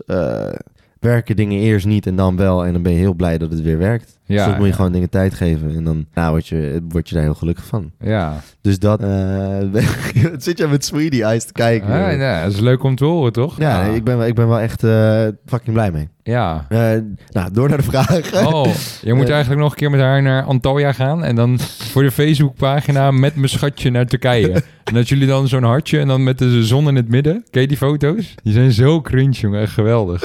[1.07, 2.65] werken dingen eerst niet en dan wel.
[2.65, 4.19] En dan ben je heel blij dat het weer werkt.
[4.25, 4.75] Ja, Soms moet je ja.
[4.75, 5.75] gewoon dingen tijd geven.
[5.75, 7.91] En dan nou, word, je, word je daar heel gelukkig van.
[7.99, 8.41] Ja.
[8.61, 9.01] Dus dat...
[9.01, 9.59] eh,
[10.37, 12.17] zit je met Sweetie Eyes te kijken?
[12.17, 13.57] Ja, dat is leuk om te horen, toch?
[13.57, 16.07] Ja, ik, ben, ik ben wel echt eh, fucking blij mee.
[16.27, 16.65] Ja.
[16.69, 16.91] Eh,
[17.31, 18.45] nou, door naar de vraag.
[18.45, 18.65] Oh,
[19.01, 19.31] je moet Eh.
[19.33, 23.35] eigenlijk nog een keer met haar naar Antalya gaan en dan voor de Facebookpagina met
[23.35, 24.51] mijn schatje naar Turkije.
[24.83, 27.43] en dat jullie dan zo'n hartje en dan met de zon in het midden.
[27.49, 28.35] Ken je die foto's?
[28.43, 29.61] Die zijn zo cringe, jongen.
[29.61, 30.23] Echt geweldig.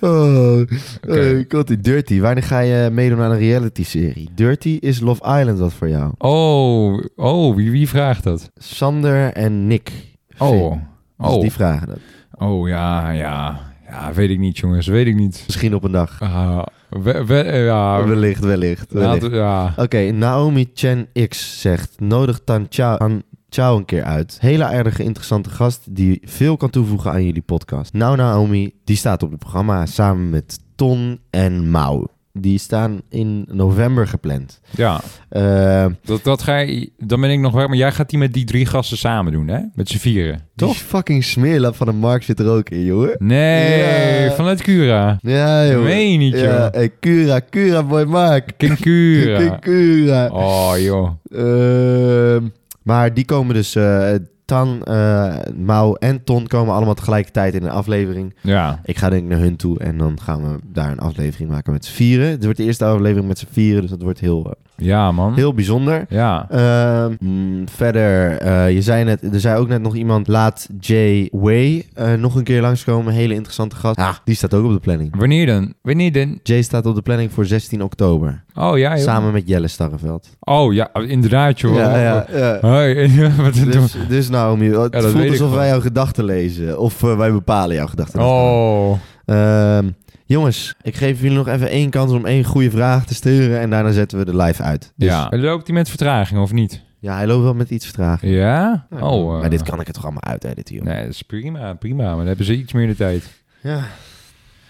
[0.00, 0.60] Oh,
[1.08, 2.20] eh, komt die Dirty.
[2.20, 4.28] Wanneer ga je meedoen aan een reality-serie?
[4.34, 6.12] Dirty is Love Island wat voor jou.
[6.18, 8.50] Oh, oh wie, wie vraagt dat?
[8.54, 9.90] Sander en Nick.
[10.38, 10.70] Oh,
[11.18, 11.98] Dus oh, die vragen dat.
[12.38, 13.60] oh ja, ja.
[13.90, 14.86] Ja, weet ik niet, jongens.
[14.86, 15.42] Weet ik niet.
[15.46, 16.20] Misschien op een dag.
[16.22, 18.92] Ah, we, we- ja, wellicht, wellicht.
[19.30, 19.74] ja.
[19.76, 22.00] Oké, Naomi Chen X zegt...
[22.00, 24.36] Nodig Tan Chao, Tan Chao een keer uit.
[24.40, 25.94] Hele aardige, interessante gast...
[25.96, 27.92] die veel kan toevoegen aan jullie podcast.
[27.92, 29.86] Nou, Naomi, die staat op het programma...
[29.86, 32.06] samen met Ton en Mau.
[32.32, 34.60] Die staan in november gepland.
[34.70, 35.00] ja.
[35.28, 37.68] Eh, Dat, dat ga je, dan ben ik nog wel.
[37.68, 39.58] Maar jij gaat die met die drie gasten samen doen, hè?
[39.74, 40.34] Met z'n vieren.
[40.54, 40.76] die Toch?
[40.76, 43.14] fucking smeerlap van een Mark zit er ook in, jongen.
[43.18, 44.32] Nee, Ja.
[44.32, 45.18] vanuit Cura.
[45.22, 45.82] Ja, jongen.
[45.84, 46.72] Meen niet, Ja, joh.
[46.72, 48.50] hey, Cura, Cura, boy Mark.
[48.56, 49.38] King Cura.
[49.38, 50.28] King Cura.
[50.28, 51.10] Oh, joh.
[51.32, 52.44] Ehm,
[52.82, 53.74] maar die komen dus...
[53.74, 54.12] eh,
[54.50, 58.34] Tan, eh Mau en Ton komen allemaal tegelijkertijd in een aflevering.
[58.40, 58.80] Ja.
[58.84, 61.72] Ik ga denk ik naar hun toe en dan gaan we daar een aflevering maken
[61.72, 62.28] met z'n vieren.
[62.30, 65.34] Het wordt de eerste aflevering met z'n vieren, dus dat wordt heel, eh, Ja, man.
[65.34, 66.06] heel bijzonder.
[66.08, 66.46] Ja.
[66.50, 71.28] Ehm, mm, verder, eh, je zei net, er zei ook net nog iemand, laat Jay
[71.32, 73.12] Way eh, nog een keer langskomen.
[73.12, 73.98] Hele interessante gast.
[73.98, 75.16] Ah, die staat ook op de planning.
[75.16, 75.74] Wanneer dan?
[75.82, 76.38] Wanneer dan?
[76.42, 78.44] Jay staat op de planning voor 16 oktober.
[78.54, 79.04] Oh, ja, joh.
[79.04, 80.28] Samen met Jelle Starreveld.
[80.40, 81.74] Oh, ja, inderdaad, joh.
[81.74, 82.60] Ja, ja, ja.
[83.42, 86.78] Wat een Dus, dus Naomi, het dat voelt alsof wij jouw gedachten lezen.
[86.78, 88.20] Of eh, wij bepalen jouw gedachten.
[88.20, 88.98] Oh.
[89.24, 89.88] Ehm,
[90.34, 93.60] jongens, ik geef jullie nog even één kans om één goede vraag te sturen.
[93.60, 94.92] En daarna zetten we de live uit.
[94.96, 95.28] Dus, Ja.
[95.30, 96.82] Loopt die met vertraging of niet?
[96.98, 98.34] ja, hij loopt wel met iets vertraging.
[98.34, 98.86] Ja?
[98.90, 99.34] Oh.
[99.34, 100.84] eh, maar dit kan ik het toch allemaal uitediten, joh.
[100.84, 102.04] Nee, dat is prima, prima.
[102.06, 103.42] Maar dan hebben ze iets meer de tijd.
[103.62, 103.84] Ja.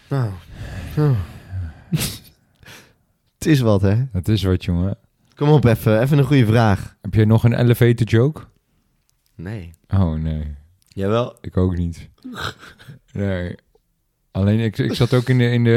[0.09, 0.31] Nou.
[0.99, 1.11] Oh.
[3.39, 3.97] het is wat, hè?
[4.13, 4.97] Dat is wat, jongen.
[5.35, 6.97] Kom op, even, even een goede vraag.
[7.03, 8.43] Heb jij nog een elevator joke?
[9.35, 9.71] Nee.
[9.89, 10.57] Oh, nee.
[10.89, 11.37] Jawel.
[11.41, 12.09] Ik ook niet.
[13.13, 13.55] Nee.
[14.33, 15.77] Alleen ik, ik zat ook in de, in de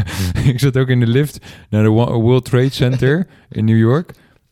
[0.52, 1.38] ik zat ook in de lift
[1.70, 4.10] naar de Wo- World Trade Center in New York.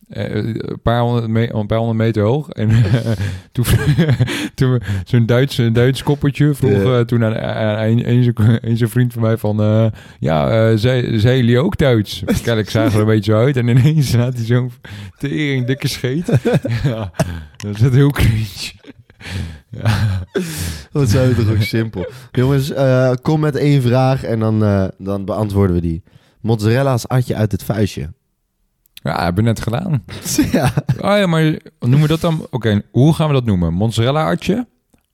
[0.09, 2.49] Eh, een, paar honderd me- een paar honderd meter hoog.
[2.49, 2.69] En
[3.51, 3.65] toen,
[4.55, 9.37] toen zo'n Duits, een Duits koppertje vroeg toen aan, aan een, een, vriend van mij
[9.37, 9.61] van...
[9.61, 9.85] eh,
[10.19, 12.23] ja, eh zei, zei jullie ook Duits?
[12.43, 13.57] Kijk, zag er een beetje uit.
[13.57, 14.71] En ineens had hij zo'n
[15.17, 16.31] tering dikke scheet.
[16.83, 17.11] ja,
[17.57, 18.71] dat is heel cringe.
[19.71, 19.89] Ja.
[20.91, 22.05] Wat zijn we toch ook simpel.
[22.31, 26.03] Jongens, eh, kom met één vraag en dan, eh, dan beantwoorden we die.
[26.41, 28.09] Mozzarella's atje uit het vuistje.
[28.93, 30.03] Ja, hebben we net gedaan.
[30.51, 30.71] ja.
[31.01, 32.47] Oh ja, maar noemen we dat dan...
[32.49, 33.73] Oké, hoe gaan we dat noemen?
[33.73, 34.67] Mozzarella-artje?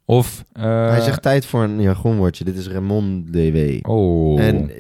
[0.05, 0.43] Of...
[0.53, 2.43] eh, Hij zegt tijd voor een jargonwoordje.
[2.43, 3.57] Dit is Ramon DW.
[3.89, 4.71] Oh, En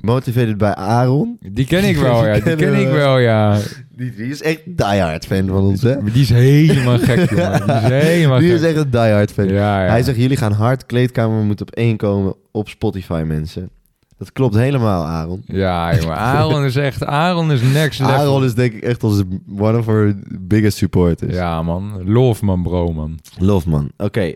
[0.00, 1.38] motivated bij Aaron.
[1.52, 2.32] die ken ik wel, ja.
[2.32, 3.58] Die ken ik wel, ja.
[4.00, 6.04] Die, die is echt diehard fan van ons, hè?
[6.12, 7.66] Die is helemaal gek, jongen.
[7.66, 8.58] Die is helemaal Die gek.
[8.58, 9.48] is echt een diehard fan.
[9.48, 9.90] Ja, ja.
[9.90, 10.86] Hij zegt, jullie gaan hard.
[10.86, 13.70] Kleedkamer moet op één komen op Spotify, mensen.
[14.18, 15.42] Dat klopt helemaal, Aaron.
[15.46, 16.16] Ja, jongen.
[16.16, 17.04] Aaron is echt...
[17.04, 18.14] Aaron is next level.
[18.14, 19.24] Aaron is denk ik echt onze
[19.58, 21.34] one of our biggest supporters.
[21.34, 22.02] Ja, man.
[22.04, 23.18] Love, man, bro, man.
[23.38, 23.90] Love, man.
[23.96, 24.34] Oké.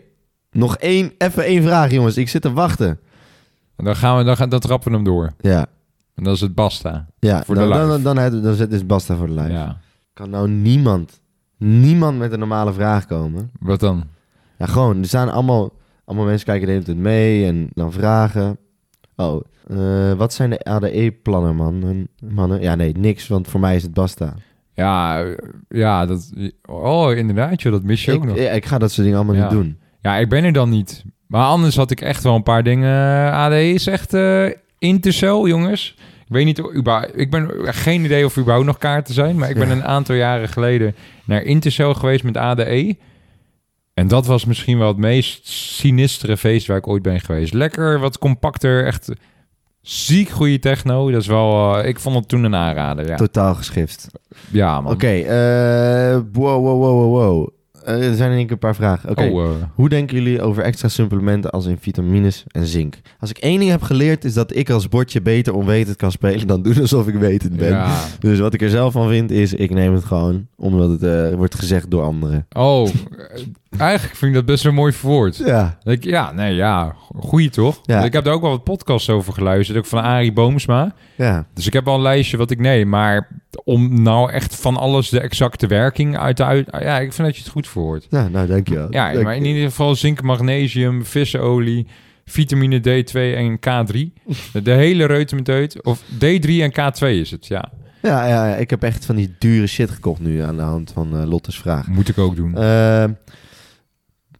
[0.51, 2.17] Nog één, even één vraag, jongens.
[2.17, 2.99] Ik zit te wachten.
[3.75, 4.23] En dan gaan we...
[4.23, 5.33] Dan, gaan, dan trappen we hem door.
[5.39, 5.65] Ja.
[6.15, 7.05] En dat is het basta.
[7.19, 7.79] Ja, Voor de dan, live.
[7.87, 9.51] dan, dan, dan, dan zet dus basta voor de live.
[9.51, 9.77] Ja.
[10.13, 11.21] Kan nou niemand,
[11.57, 13.51] niemand met een normale vraag komen?
[13.59, 14.03] Wat dan?
[14.57, 14.97] Ja, gewoon.
[14.99, 15.71] Er staan allemaal,
[16.05, 18.57] allemaal mensen kijken de hele tijd mee en dan vragen.
[19.15, 21.83] Oh, eh, wat zijn de ADE-plannen, man?
[21.83, 22.61] En- mannen?
[22.61, 24.33] Ja, nee, niks, want voor mij is het basta.
[24.73, 25.37] Ja, eh,
[25.69, 26.33] ja, dat...
[26.69, 27.73] Oh, inderdaad, joh.
[27.73, 28.37] Dat mis je ook nog.
[28.37, 29.41] ja, ik ga dat soort dingen allemaal Ja.
[29.41, 29.79] niet doen.
[30.01, 31.03] Ja, ik ben er dan niet.
[31.27, 33.31] Maar anders had ik echt wel een paar dingen.
[33.31, 34.45] ADE is echt eh
[34.79, 35.95] Intercell, jongens.
[36.27, 36.61] Ik weet niet,
[37.15, 39.37] ik ben geen idee of er überhaupt nog kaarten zijn.
[39.37, 39.73] Maar ik ben Ja.
[39.73, 42.95] een aantal jaren geleden naar Intercell geweest met ADE.
[43.93, 47.53] En dat was misschien wel het meest sinistere feest waar ik ooit ben geweest.
[47.53, 49.09] Lekker, wat compacter, echt
[49.81, 51.11] ziek goede techno.
[51.11, 53.07] Dat is wel, eh, ik vond het toen een aanrader.
[53.07, 54.07] Ja, Totaal geschift.
[54.51, 54.93] ja man.
[54.93, 57.49] Oké, eh, wow, wow, wow, wow, wow.
[57.85, 59.09] Eh, er zijn in één keer een paar vragen.
[59.09, 62.95] Oké, Oh, eh, hoe denken jullie over extra supplementen als in vitamines en zink?
[63.19, 66.47] Als ik één ding heb geleerd, is dat ik als bordje beter onwetend kan spelen
[66.47, 67.69] dan doen alsof ik wetend ben.
[67.69, 67.97] ja.
[68.19, 71.35] Dus wat ik er zelf van vind, is ik neem het gewoon omdat het eh,
[71.37, 72.45] wordt gezegd door anderen.
[72.57, 72.87] Oh,
[73.79, 75.37] Eigenlijk vind ik dat best wel mooi verwoord.
[75.37, 75.77] Ja.
[75.83, 77.79] Ik, ja, nee, ja, goeie toch?
[77.83, 78.03] Ja.
[78.03, 80.93] Ik heb er ook wel wat podcasts over geluisterd, ook van Arie Boomsma.
[81.15, 81.45] Ja.
[81.53, 82.89] Dus ik heb al een lijstje wat ik neem.
[82.89, 83.27] Maar
[83.63, 86.67] om nou echt van alles de exacte werking uit te uit...
[86.71, 88.07] Ja, ik vind dat je het goed verwoord.
[88.09, 88.87] Nou, nou dankjewel.
[88.89, 91.87] Ja, Dank- maar in ieder geval zink, magnesium, vissenolie,
[92.25, 94.23] vitamine D2 en K3.
[94.63, 95.83] De hele reutemeteut.
[95.83, 97.71] Of D3 en K2 is het, ja.
[98.01, 100.91] Ja, ja, ja, ik heb echt van die dure shit gekocht nu aan de hand
[100.91, 101.87] van eh, Lotte's vraag.
[101.87, 102.51] Moet ik ook doen.
[102.57, 103.03] Uh,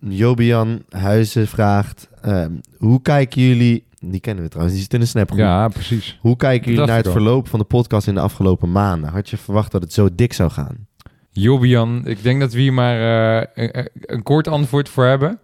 [0.07, 2.09] Jobian Huizen vraagt...
[2.21, 3.83] ehm, hoe kijken jullie...
[3.99, 5.39] Die kennen we trouwens, die zit in de snapgroep.
[5.39, 6.17] ja, precies.
[6.21, 9.09] Hoe kijken jullie naar het verloop van de podcast in de afgelopen maanden?
[9.09, 10.87] Had je verwacht dat het zo dik zou gaan?
[11.29, 12.95] Jobian, ik denk dat we hier maar
[13.37, 15.39] eh, een, een kort antwoord voor hebben.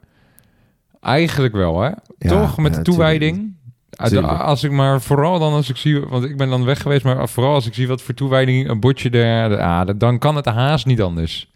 [1.01, 1.91] Eigenlijk wel, hè?
[2.17, 2.57] Toch?
[2.57, 3.53] Met ja, de toewijding.
[3.95, 4.39] Ah, Tuurlijk.
[4.39, 7.29] Als ik maar vooral dan als ik zie, want ik ben dan weg geweest, maar
[7.29, 10.85] vooral als ik zie wat voor toewijding een botje er, ah, dan kan het haast
[10.85, 11.50] niet anders.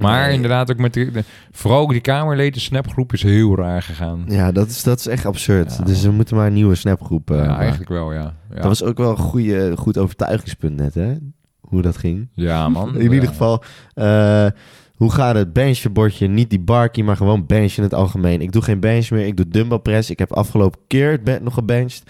[0.00, 0.34] Maar Nee.
[0.34, 4.24] inderdaad ook met de, de- vooral ook die kamerleden snapgroep is heel raar gegaan.
[4.28, 5.76] Ja, dat is, dat is echt absurd.
[5.78, 5.84] Ja.
[5.84, 7.58] dus we moeten maar een nieuwe snapgroep eh, ja, maken.
[7.60, 8.34] eigenlijk wel, ja.
[8.50, 11.14] Ja, Dat was ook wel een goede, goed overtuigingspunt net, hè?
[11.60, 12.28] Hoe dat ging.
[12.34, 12.96] ja man.
[12.98, 13.62] In ieder geval,
[13.94, 14.46] eh,
[14.94, 16.26] hoe gaat het benchbordje?
[16.26, 18.40] Niet die barkie, maar gewoon bench in het algemeen.
[18.40, 20.10] Ik doe geen bench meer, ik doe dumbbell press.
[20.10, 22.02] Ik heb afgelopen keer het bed nog gebenched.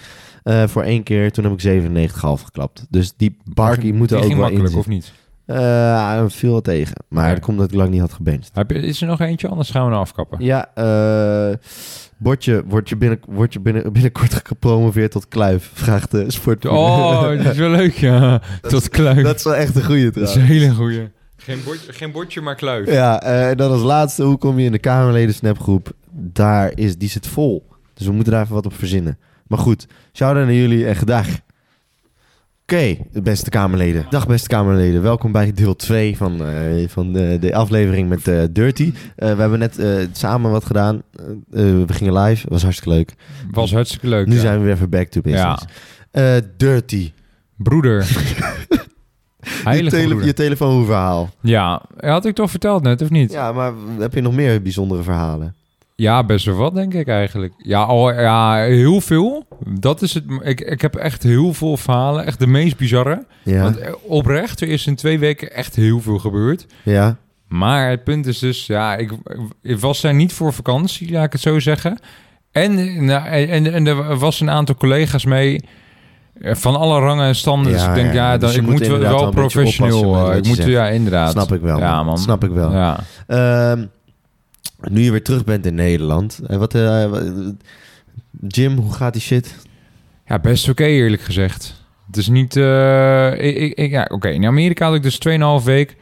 [0.43, 2.87] eh, voor één keer, toen heb ik 97,5 geklapt.
[2.91, 5.13] Dus die barkie moet er Die ook wel in makkelijk, of niet?
[5.51, 6.95] Eh, viel wat tegen.
[7.09, 7.35] Maar Oké.
[7.35, 8.13] dat komt dat ik lang niet had
[8.69, 10.45] je, is er nog eentje, anders gaan we nou afkappen.
[10.45, 11.57] Ja, eh
[12.21, 15.71] word je, word je, binnen, word je binnen, binnenkort gepromoveerd tot kluif?
[15.75, 16.67] Vraagt de sport.
[16.67, 18.41] Oh, dat is wel leuk, ja.
[18.69, 19.23] Tot kluif.
[19.23, 20.37] Dat is wel echt een goede Dat is trouwens.
[20.37, 21.09] een hele goeie.
[21.37, 22.91] Geen bordje, geen bordje maar kluif.
[22.93, 25.93] Ja, eh, en dan als laatste, hoe kom je in de Kamerleden snapgroep?
[26.11, 27.67] Daar is, die zit vol.
[27.95, 29.19] Dus we moeten daar even wat op verzinnen.
[29.47, 31.27] Maar goed, shout-out naar jullie en gedag.
[32.73, 34.07] Oké, beste Kamerleden.
[34.11, 35.03] Dag beste Kamerleden.
[35.03, 38.93] Welkom bij deel 2 van, eh, van de, de aflevering met eh, Dirty.
[39.17, 41.03] Eh, we hebben net eh, samen wat gedaan.
[41.53, 43.15] Eh, eh, we gingen live, was hartstikke leuk.
[43.51, 44.27] Was hartstikke leuk.
[44.27, 44.41] Nu ja.
[44.41, 45.65] zijn we weer even back to business.
[46.11, 47.13] Eh, dirty.
[47.57, 48.07] Broeder.
[49.65, 50.27] Je, tele- broeder.
[50.27, 51.31] je telefoonverhaal.
[51.41, 53.33] Ja, had ik toch verteld net, of niet?
[53.33, 55.55] Ja, maar heb je nog meer bijzondere verhalen?
[56.01, 57.53] Ja, best wel wat, denk ik eigenlijk.
[57.57, 59.47] Ja, al, ja heel veel.
[59.81, 60.25] Dat is het.
[60.43, 62.27] Ik, ik heb echt heel veel verhalen.
[62.27, 63.27] Echt de meest bizarre.
[63.43, 63.63] Ja.
[63.63, 66.67] Want eh, oprecht, er is in twee weken echt heel veel gebeurd.
[66.85, 67.17] ja.
[67.49, 69.13] Maar het punt is dus, ja, ik,
[69.63, 71.99] ik was daar niet voor vakantie, laat ik het zo zeggen.
[72.53, 75.61] En, nou, en, en er was een aantal collega's mee
[76.41, 77.73] eh, van alle rangen en standen.
[77.73, 80.31] dus Ja, ik denk, ja, ja, dus dan, ik moet wel, professioneel.
[80.31, 81.31] eh, ik moet, ja, inderdaad.
[81.31, 82.05] Snap ik wel, Ja, man.
[82.07, 82.19] man.
[82.19, 82.73] Snap ik wel.
[82.73, 83.01] Ja.
[83.27, 83.85] Ehm,
[84.89, 86.41] nu je weer terug bent in Nederland.
[86.47, 87.13] eh, wat, eh,
[88.49, 89.55] Jim, hoe gaat die shit?
[90.27, 91.83] Ja, best oké eerlijk gezegd.
[92.07, 92.57] Het is niet...
[92.57, 94.29] eh, ik, ik, ik- ja, oké.
[94.29, 95.19] In Amerika had ik dus
[95.61, 95.97] 2,5 week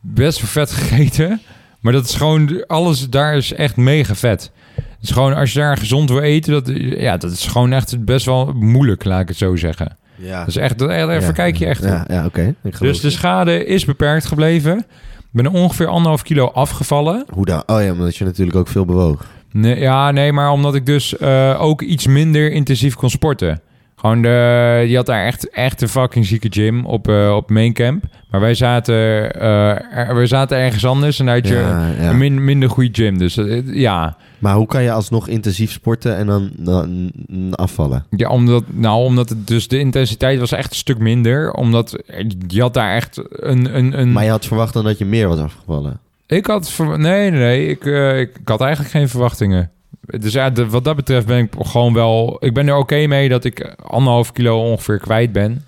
[0.00, 1.40] best vet gegeten.
[1.80, 2.64] Maar dat is gewoon...
[2.66, 4.50] Alles daar is echt mega vet.
[4.74, 6.52] Het is gewoon, als je daar gezond wil eten...
[6.52, 9.96] Dat, ja, dat is gewoon echt best wel moeilijk, laat ik het zo zeggen.
[10.16, 10.78] Ja, Dat is echt...
[10.78, 12.54] Dat, daar verkijk je echt Ja, ja oké.
[12.78, 14.86] Dus de schade is beperkt gebleven.
[15.32, 17.24] Ik ben ongeveer anderhalf kilo afgevallen.
[17.30, 17.62] Hoe dan?
[17.66, 19.26] Oh ja, omdat je natuurlijk ook veel bewoog.
[19.52, 23.60] Nee, ja, nee, maar omdat ik dus eh, ook iets minder intensief kon sporten.
[23.98, 27.72] Gewoon de, die had daar echt, echt een fucking zieke gym op, eh op main
[27.72, 28.04] camp.
[28.30, 28.94] Maar wij zaten,
[29.34, 32.10] eh, er, we zaten ergens anders en daar had je Ja, ja.
[32.10, 33.18] een min, minder goede gym.
[33.18, 34.16] Dus eh, ja.
[34.38, 37.12] Maar hoe kan je alsnog intensief sporten en dan, dan
[37.50, 38.04] afvallen?
[38.10, 41.52] ja, omdat, nou, omdat het dus de intensiteit was echt een stuk minder.
[41.52, 42.02] Omdat
[42.46, 43.76] je had daar echt een...
[43.76, 46.00] een, een Maar je had verwacht dan dat je meer was afgevallen.
[46.26, 46.74] Ik had...
[46.78, 47.66] Nee, nee, nee.
[47.66, 49.70] Ik, ik, ik had eigenlijk geen verwachtingen.
[50.18, 52.36] Dus ja, de- wat dat betreft ben ik gewoon wel...
[52.40, 55.64] Ik ben er oké mee dat ik anderhalf kilo ongeveer kwijt ben.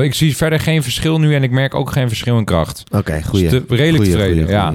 [0.00, 2.82] Ik zie verder geen verschil nu en ik merk ook geen verschil in kracht.
[2.92, 3.48] Oké, goeie.
[3.48, 4.66] Dus te- redelijk Goeie, tevreden, goeie, ja.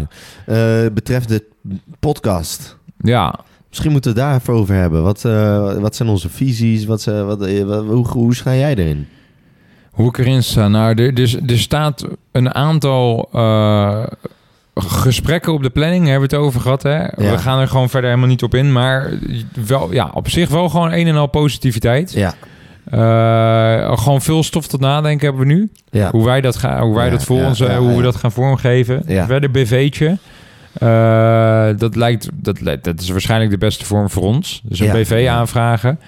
[0.46, 0.86] goeie.
[0.86, 1.44] Eh, betreft de
[2.00, 2.78] podcast.
[3.00, 5.04] Ja, Misschien moeten we het over hebben.
[5.04, 6.86] Wat, eh, wat zijn onze visies?
[6.86, 9.08] Wat, wat, eh, wat- hoe, hoe sta jij erin?
[9.92, 10.68] hoe ik erin sta.
[10.68, 13.30] Nou, er, er, er staat een aantal
[14.76, 16.08] gesprekken op de planning.
[16.08, 17.06] Hebben we het over gehad, hè?
[17.16, 18.72] We gaan er gewoon verder helemaal niet op in.
[18.72, 19.12] Maar
[19.66, 22.12] wel, ja, op zich wel gewoon een en al positiviteit.
[22.14, 22.34] Ja.
[22.92, 25.70] Eh, gewoon veel stof tot nadenken hebben we nu.
[25.90, 26.12] Ja.
[26.12, 28.32] Hoe wij dat, gaan, hoe wij Ja, dat voor ons, eh, hoe we dat gaan
[28.32, 29.04] vormgeven.
[29.08, 29.26] Ja.
[29.26, 30.18] Verder BV'tje.
[30.74, 34.62] Eh, dat, lijkt, dat, dat is waarschijnlijk de beste vorm voor ons.
[34.64, 34.92] Dus een.
[34.92, 36.00] BV aanvragen.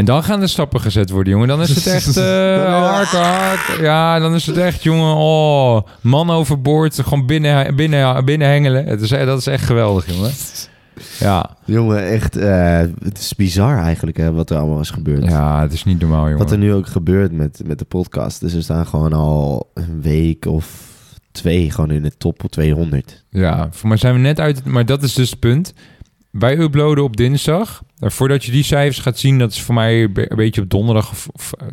[0.00, 1.48] En dan gaan de stappen gezet worden, jongen.
[1.48, 3.80] Dan is het echt eh hard, hard.
[3.80, 5.14] Ja, dan is het echt, jongen.
[5.16, 7.00] Oh, man overboord.
[7.02, 8.86] Gewoon binnen, binnen, binnen hengelen.
[8.86, 10.30] Het is, dat is echt geweldig, jongen.
[11.18, 15.24] Ja, Jongen, echt, eh, het is bizar eigenlijk hè, wat er allemaal is gebeurd.
[15.24, 16.38] ja het is niet normaal, jongen.
[16.38, 18.40] Wat er nu ook gebeurt met, met de podcast.
[18.40, 20.88] Dus we staan gewoon al een week of
[21.32, 23.24] twee gewoon in de top 200.
[23.30, 24.64] Ja, voor mij zijn we net uit...
[24.64, 25.72] Maar dat is dus het punt.
[26.30, 27.82] Wij uploaden op dinsdag.
[27.98, 29.38] Voordat je die cijfers gaat zien...
[29.38, 31.66] dat is voor mij een be- een beetje op donderdag of, of eh,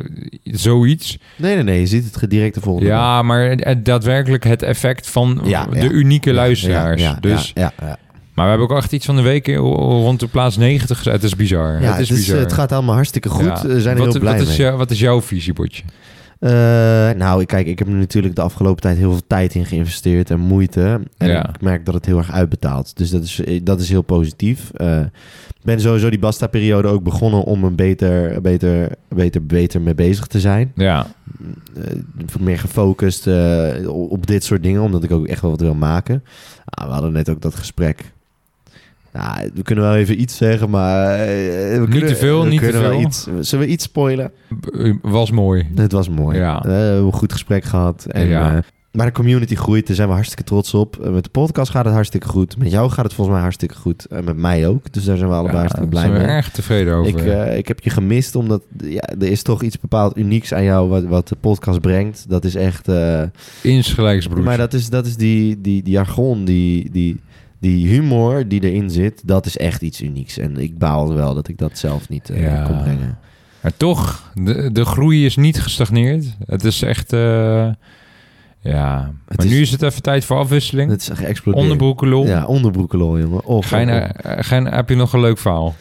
[0.44, 1.18] zoiets.
[1.36, 1.80] Nee, nee, nee.
[1.80, 2.98] Je ziet het direct de volgende dag.
[3.00, 5.90] Ja, maar het- daadwerkelijk het effect van Ja, de ja.
[5.90, 7.02] unieke luisteraars.
[7.02, 7.98] Ja, dus, ja, ja, ja.
[8.34, 11.14] Maar we hebben ook echt iets van de week rond de plaats 90 gezet.
[11.14, 11.82] Het is bizar.
[11.82, 12.40] Ja, het is het, is, bizar.
[12.42, 13.62] het gaat allemaal hartstikke goed.
[13.62, 14.52] We zijn er wat, heel blij wat mee.
[14.52, 15.84] is, jou- wat is jouw visiebordje?
[16.40, 16.50] Eh,
[17.18, 20.30] nou, ik- kijk, ik heb er natuurlijk de afgelopen tijd heel veel tijd in geïnvesteerd
[20.30, 21.02] en moeite.
[21.18, 21.50] En Ja.
[21.50, 22.98] ik merk dat het heel erg uitbetaalt.
[22.98, 24.72] Dus dat is, eh, dat is heel positief.
[24.74, 25.00] Eh,
[25.48, 30.28] ik ben sowieso die Basta-periode ook begonnen om een beter, beter, beter, beter mee bezig
[30.28, 30.72] te zijn.
[30.76, 31.08] Ja,
[32.40, 33.28] meer gefocust
[33.88, 36.24] op dit soort dingen, omdat ik ook echt wel wat wil maken.
[36.66, 38.14] Ah, we hadden net ook dat gesprek.
[39.18, 41.12] Nou, we kunnen wel even iets zeggen, maar...
[41.20, 41.26] eh,
[41.74, 43.08] we Niet kunnen, te veel, we niet te kunnen wel veel.
[43.08, 44.32] Iets, zullen we iets spoilen?
[44.60, 45.68] b- was mooi.
[45.76, 46.38] Het was mooi.
[46.38, 46.58] Ja.
[46.58, 48.06] Eh, we hebben een goed gesprek gehad.
[48.10, 48.56] En, Ja.
[48.56, 51.00] eh, maar de community groeit, daar zijn we hartstikke trots op.
[51.04, 52.58] Eh, met de podcast gaat het hartstikke goed.
[52.58, 54.06] Met jou gaat het volgens mij hartstikke goed.
[54.06, 54.94] En met mij ook.
[54.94, 56.38] Dus daar zijn we allebei Ja, hartstikke daar blij zijn we mee.
[56.38, 57.20] erg tevreden over.
[57.20, 60.64] Ik, eh, ik heb je gemist, omdat ja, er is toch iets bepaald unieks aan
[60.64, 62.26] jou wat, wat de podcast brengt.
[62.30, 62.88] Dat is echt...
[62.88, 63.22] eh,
[63.62, 64.44] Insgelijks, broer.
[64.44, 67.20] maar dat is, dat is die, die, die jargon, die, die,
[67.60, 69.22] die humor die erin zit.
[69.26, 70.38] Dat is echt iets unieks.
[70.38, 72.64] En ik baal wel dat ik dat zelf niet Ja.
[72.64, 73.18] kon brengen.
[73.62, 76.36] Maar toch, de, de groei is niet gestagneerd.
[76.46, 77.14] Het is echt...
[77.14, 77.70] eh,
[78.62, 80.92] ja, Het maar is- nu is het even tijd voor afwisseling.
[80.92, 81.64] Het is geëxplodeerd.
[81.64, 82.26] Onderbroekenlol.
[82.26, 83.46] Ja, onderbroekenlol, jongen.
[83.46, 84.72] Oh, oh, oh.
[84.74, 85.76] heb je nog een leuk verhaal?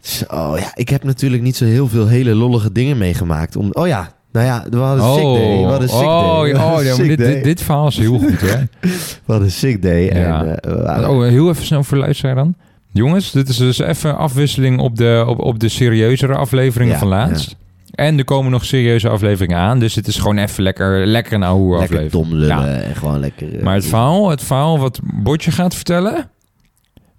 [0.00, 3.56] Zo, ja, ik heb natuurlijk niet zo heel veel hele lollige dingen meegemaakt.
[3.56, 5.58] Om, oh ja, nou ja, we hadden sick day.
[5.58, 6.52] We hadden sick oh, day.
[6.52, 8.56] Oh, ja, maar sick dit, dit, dit verhaal is heel goed, hè?
[9.26, 10.04] We hadden sick day.
[10.14, 10.44] Ja.
[10.44, 12.54] En, eh, Oh, heel even snel voor luisteraar dan.
[12.92, 17.08] Jongens, dit is dus even afwisseling op de, op, op de serieuzere afleveringen Ja, van
[17.08, 17.56] laatst.
[17.94, 19.78] En er komen nog serieuze afleveringen aan.
[19.78, 22.28] Dus het is gewoon even lekker, lekker een oude lekker aflevering.
[22.28, 23.56] dom lullen en gewoon lekker...
[23.58, 26.30] eh, Maar het verhaal, het verhaal wat Botje gaat vertellen...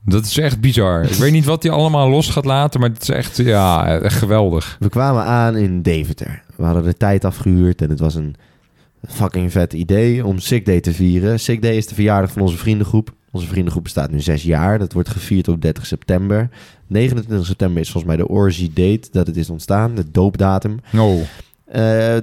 [0.05, 1.03] Dat is echt bizar.
[1.03, 4.17] Ik weet niet wat hij allemaal los gaat laten, maar het is echt, ja, echt
[4.17, 4.77] geweldig.
[4.79, 6.41] We kwamen aan in Deventer.
[6.55, 8.35] We hadden de tijd afgehuurd en het was een
[9.07, 11.39] fucking vet idee om Sick Day te vieren.
[11.39, 13.13] Sick Day is de verjaardag van onze vriendengroep.
[13.31, 14.79] Onze vriendengroep bestaat nu zes jaar.
[14.79, 16.49] Dat wordt gevierd op 30 september.
[16.87, 20.79] 29 september is volgens mij de orgy date dat het is ontstaan, de doopdatum.
[20.97, 21.21] Oh,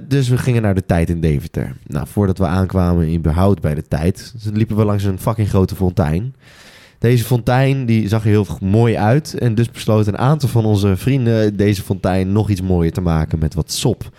[0.07, 1.75] dus we gingen naar de tijd in Deventer.
[1.87, 5.75] Nou, voordat we aankwamen in Behoud bij de tijd, liepen we langs een fucking grote
[5.75, 6.35] fontein.
[6.99, 9.33] Deze fontein die zag er heel mooi uit.
[9.33, 13.39] En dus besloot een aantal van onze vrienden deze fontein nog iets mooier te maken
[13.39, 14.09] met wat sop.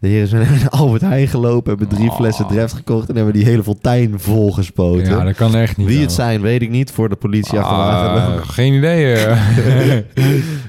[0.00, 2.16] De heren zijn naar Albert Heijn gelopen, hebben drie Oh.
[2.16, 5.04] flessen Dreft gekocht en hebben die hele fontein volgespoten.
[5.10, 5.86] ja, dat kan echt niet.
[5.86, 6.90] Wie het zijn, weet ik niet.
[6.90, 8.46] Voor de politie Ah, achterlaten.
[8.58, 9.16] geen idee.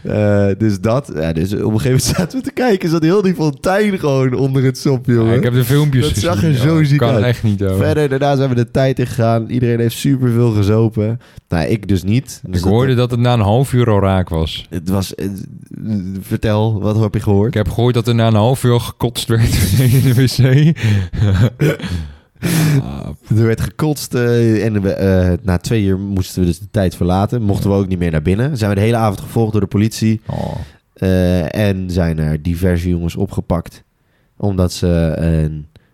[0.04, 1.12] Eh, dus dat.
[1.16, 2.90] Ja, dus op een gegeven moment zaten we te kijken.
[2.90, 5.26] Zat heel die fontein gewoon onder het sop, jongen.
[5.26, 6.30] Ja, ik heb de filmpjes Dat gezien.
[6.32, 7.24] zag er zo ziek kan uit.
[7.24, 7.60] echt niet.
[7.60, 7.76] hoor.
[7.78, 9.50] Verder, daarna zijn we de tijd ingegaan.
[9.50, 11.20] Iedereen heeft superveel gezopen.
[11.50, 12.42] Nou, ik dus niet.
[12.48, 14.66] Dus ik hoorde dat het na een half uur al raak was.
[14.70, 15.16] Het was...
[15.16, 15.28] eh,
[16.22, 17.48] vertel, wat heb je gehoord?
[17.48, 20.76] Ik heb gehoord dat er na een half uur al gekotst werd in de wc.
[22.82, 26.70] Ah, Er werd gekotst eh, en we, eh, na twee uur moesten we dus de
[26.72, 27.42] tijd verlaten.
[27.42, 28.58] Mochten we ook niet meer naar binnen.
[28.58, 30.22] Zijn we de hele avond gevolgd door de politie.
[30.26, 30.56] oh.
[30.94, 33.84] eh, en zijn er diverse jongens opgepakt.
[34.38, 35.50] Omdat ze eh,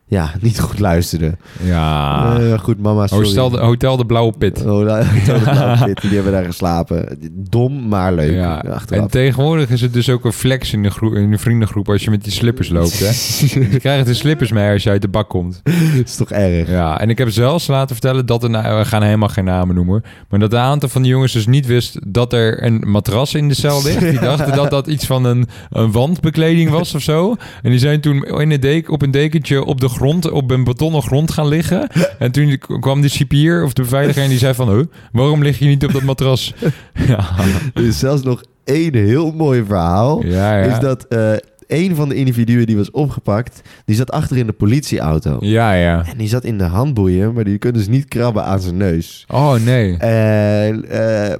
[0.09, 1.39] ja, niet goed luisterden.
[1.63, 2.39] Ja.
[2.39, 3.25] Eh, goed, mama, sorry.
[3.27, 4.65] Hotel, de, Hotel de Blauwe Pit.
[4.65, 7.17] Oh, Hotel de Blauwe Pit, die hebben daar geslapen.
[7.31, 8.33] Dom, maar leuk.
[8.33, 8.63] Ja.
[8.89, 12.03] En tegenwoordig is het dus ook een flex in de, groe- in de vriendengroep als
[12.03, 12.99] je met die slippers loopt.
[12.99, 13.05] Hè?
[13.71, 15.61] je krijgt de slippers mee als je uit de bak komt.
[15.63, 16.69] Dat is toch erg?
[16.69, 19.75] Ja, en ik heb zelfs laten vertellen dat er, nou, we gaan helemaal geen namen
[19.75, 23.33] noemen, maar dat een aantal van de jongens dus niet wist dat er een matras
[23.33, 23.99] in de cel ligt.
[23.99, 27.35] Die dachten dat dat iets van een, een wandbekleding was of zo.
[27.61, 29.95] En die zijn toen in een dek, op een dekentje op de grond,
[30.31, 31.87] op een betonnen grond gaan liggen.
[32.19, 35.59] En toen kwam de cipier of de beveiliger en die zei van, huh, waarom lig
[35.59, 36.53] je niet op dat matras?
[37.07, 37.25] ja,
[37.73, 40.25] Er is zelfs nog één heel mooi verhaal.
[40.25, 40.63] ja, ja.
[40.73, 41.31] Is dat eh
[41.67, 45.37] een van de individuen die was opgepakt, die zat achter in de politieauto.
[45.39, 46.05] Ja, ja.
[46.05, 49.25] En die zat in de handboeien, maar die kon dus niet krabben aan zijn neus.
[49.27, 49.97] Oh, nee.
[49.97, 51.35] En eh,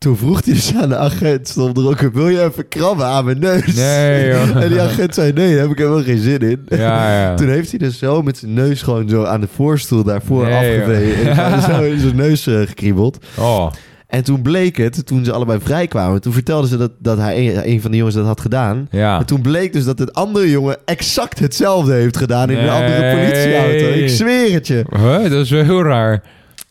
[0.00, 3.24] toen vroeg hij dus aan de agent, stond er ook, wil je even krabben aan
[3.24, 3.74] mijn neus?
[3.74, 4.56] Nee, joh.
[4.62, 6.66] En die agent zei, nee, daar heb ik helemaal geen zin in.
[6.68, 7.34] Ja, ja.
[7.36, 10.80] Toen heeft hij dus zo met zijn neus gewoon zo aan de voorstoel daarvoor Nee.
[10.80, 13.18] En zo in zijn neus eh, gekriebeld.
[13.38, 13.70] Oh,
[14.06, 17.68] En toen bleek het, toen ze allebei vrijkwamen, toen vertelden ze dat, dat hij een,
[17.70, 18.88] een van de jongens dat had gedaan.
[18.90, 19.18] ja.
[19.18, 23.14] En toen bleek dus dat het andere jongen exact hetzelfde heeft gedaan in een andere
[23.14, 23.86] politieauto.
[24.02, 24.84] Ik zweer het je.
[24.96, 25.22] Huh?
[25.22, 26.22] Dat is wel heel raar.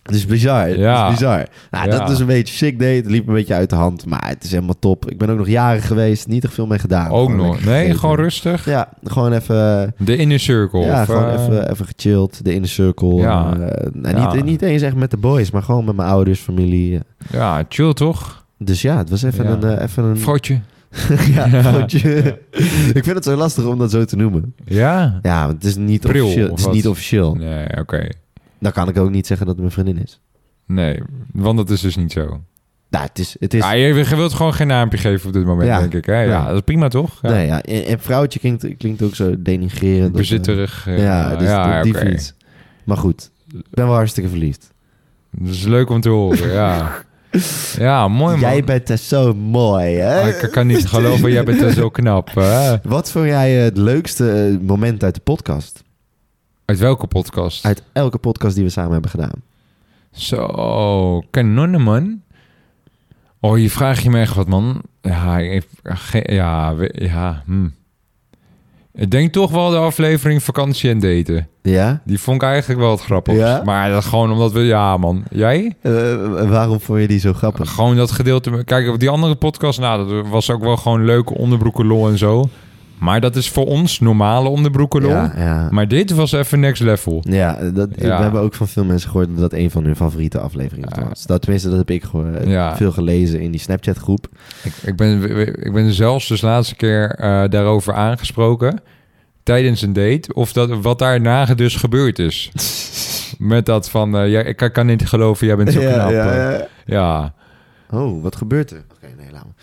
[0.03, 0.67] Het is bizar.
[0.67, 1.05] Het Ja.
[1.07, 1.47] is bizar.
[1.71, 1.97] Nou, Ja.
[1.97, 2.91] dat is een beetje sick date.
[2.93, 4.05] Het liep een beetje uit de hand.
[4.05, 5.09] Maar het is helemaal top.
[5.11, 6.27] Ik ben ook nog jaren geweest.
[6.27, 7.09] Niet echt veel mee gedaan.
[7.11, 7.63] Ook Gewoon nog.
[7.65, 8.65] Nee, gewoon rustig.
[8.65, 9.93] Ja, gewoon even...
[9.97, 10.79] De inner circle.
[10.79, 12.43] Ja, of, gewoon eh, even, even gechilled.
[12.45, 13.13] De inner circle.
[13.13, 13.53] Ja.
[13.59, 14.33] Eh, nou, Ja.
[14.33, 15.51] niet, niet eens echt met de boys.
[15.51, 16.99] Maar gewoon met mijn ouders, familie.
[17.31, 18.45] Ja, chill toch?
[18.57, 19.63] Dus ja, het was even een...
[19.77, 20.59] eh, even een Foutje.
[21.33, 21.45] ja,
[22.93, 24.53] ik vind het zo lastig om dat zo te noemen.
[24.65, 25.19] Ja?
[25.21, 26.45] Ja, want het is niet Pril, officieel.
[26.45, 26.73] of Het is wat?
[26.73, 27.35] niet officieel.
[27.35, 28.09] Nee, oké.
[28.59, 30.19] Dan kan ik ook niet zeggen dat het mijn vriendin is.
[30.65, 30.99] Nee,
[31.33, 32.41] want dat is dus niet zo.
[32.89, 33.35] Nou, het is...
[33.39, 35.79] Het is Ja, je, je wilt gewoon geen naampje geven op dit moment, Ja.
[35.79, 36.05] denk ik.
[36.05, 36.13] Hè?
[36.21, 36.45] Ja, Ja.
[36.47, 37.19] dat is prima, toch?
[37.21, 37.29] Ja.
[37.29, 37.61] Nee, ja.
[37.61, 40.11] En, en vrouwtje klinkt, klinkt ook zo denigrerend.
[40.11, 40.87] Bezitterig.
[40.87, 42.33] eh, Ja, dus ja, op die fiets.
[42.83, 44.71] Maar goed, ik ben wel hartstikke verliefd.
[45.31, 46.91] Dat is leuk om te horen, ja.
[47.77, 48.39] Ja, mooi man.
[48.39, 50.21] Jij bent er zo mooi, hè?
[50.21, 52.29] Ah, ik kan niet geloven, jij bent er zo knap.
[52.35, 52.75] Hè?
[52.83, 55.83] Wat vond jij het leukste eh, moment uit de podcast?
[56.69, 57.65] Uit welke podcast?
[57.65, 59.41] Uit elke podcast die we samen hebben gedaan.
[60.11, 62.21] Zo, kanonnen, man.
[63.39, 64.81] Oh, hier vraag je me echt wat, man.
[65.01, 65.67] Ja, ik,
[66.11, 67.67] ja, ja, hm.
[68.93, 71.47] Ik denk toch wel de aflevering vakantie en daten.
[71.61, 72.01] Ja?
[72.05, 73.35] Die vond ik eigenlijk wel het grappig.
[73.35, 73.61] Ja?
[73.65, 74.59] Maar dat gewoon omdat we...
[74.59, 75.23] Ja, man.
[75.29, 75.75] Jij?
[75.81, 75.91] Eh,
[76.49, 77.69] waarom vond je die zo grappig?
[77.69, 78.63] Gewoon dat gedeelte...
[78.63, 79.79] Kijk, op die andere podcast...
[79.79, 82.49] Nou, dat was ook wel gewoon leuke onderbroeken lol en zo.
[82.99, 85.11] Maar dat is voor ons normale onderbroeken lol.
[85.11, 85.67] Ja, ja.
[85.71, 87.23] Maar dit was even next level.
[87.27, 88.17] Ja, dat, Ja.
[88.17, 91.25] we hebben ook van veel mensen gehoord dat dat een van hun favoriete afleveringen was.
[91.25, 92.05] Dat, tenminste, dat heb ik
[92.75, 94.27] veel gelezen in die Snapchat groep.
[94.63, 98.81] Ik, ik, ben, ik ben zelfs dus laatste keer eh, daarover aangesproken...
[99.43, 100.33] tijdens een date...
[100.33, 102.51] of dat, wat daarna dus gebeurd is.
[103.37, 104.17] Met dat van...
[104.17, 106.11] eh, ja, ik kan, niet geloven, jij bent zo knap.
[106.11, 107.33] Ja, ja.
[107.91, 108.83] Oh, wat gebeurt er?
[108.95, 109.53] Oké, nee, laat maar.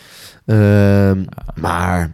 [0.56, 1.24] Ehm,
[1.60, 2.10] maar,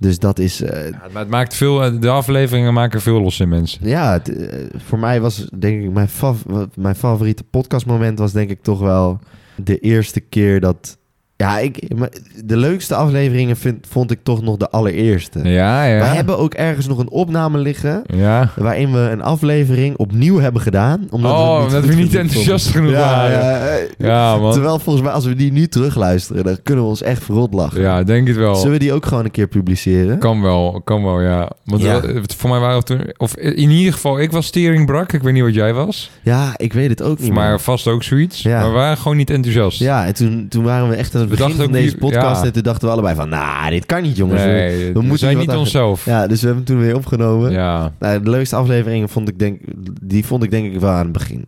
[0.00, 0.62] dus dat is...
[0.62, 2.00] eh, maar het maakt veel...
[2.00, 3.88] De afleveringen maken veel los in mensen.
[3.88, 6.44] ja, het, eh, voor mij was denk ik mijn, fav-
[6.74, 9.18] mijn favoriete podcastmoment was denk ik toch wel
[9.56, 10.98] de eerste keer dat...
[11.40, 12.08] Ja, ik, maar
[12.44, 15.38] de leukste afleveringen vind, vond ik toch nog de allereerste.
[15.42, 15.98] Ja, ja.
[15.98, 18.50] We hebben ook ergens nog een opname liggen Ja.
[18.56, 21.06] waarin we een aflevering opnieuw hebben gedaan.
[21.10, 23.30] Omdat Oh, we het omdat we niet enthousiast genoeg waren.
[23.38, 24.52] Ja, eh, Ja, man.
[24.52, 27.80] Terwijl volgens mij als we die nu terugluisteren, dan kunnen we ons echt verrot lachen.
[27.80, 28.54] Ja, denk het wel.
[28.54, 30.18] Zullen we die ook gewoon een keer publiceren?
[30.18, 31.50] Kan wel, kan wel, ja.
[31.64, 32.00] Want Ja.
[32.36, 33.00] voor mij waren we toen...
[33.16, 35.12] Of in ieder geval, ik was steringbrak.
[35.12, 36.10] Ik weet niet wat jij was.
[36.22, 38.42] Ja, ik weet het ook niet Maar vast ook zoiets.
[38.42, 38.60] Ja.
[38.60, 39.78] Maar we waren gewoon niet enthousiast.
[39.78, 42.46] Ja, en toen, toen waren we echt aan het We begin van deze podcast ja.
[42.46, 44.42] en toen dachten we allebei van, nou, dit kan niet jongens.
[44.44, 46.04] Nee, we, we, moeten zijn niet onszelf.
[46.04, 46.20] Ja.
[46.20, 47.52] Ja, dus we hebben hem toen weer opgenomen.
[47.52, 47.90] Nou,
[48.22, 49.60] de leukste afleveringen vond ik denk,
[50.02, 51.44] die vond ik denk ik wel aan het begin.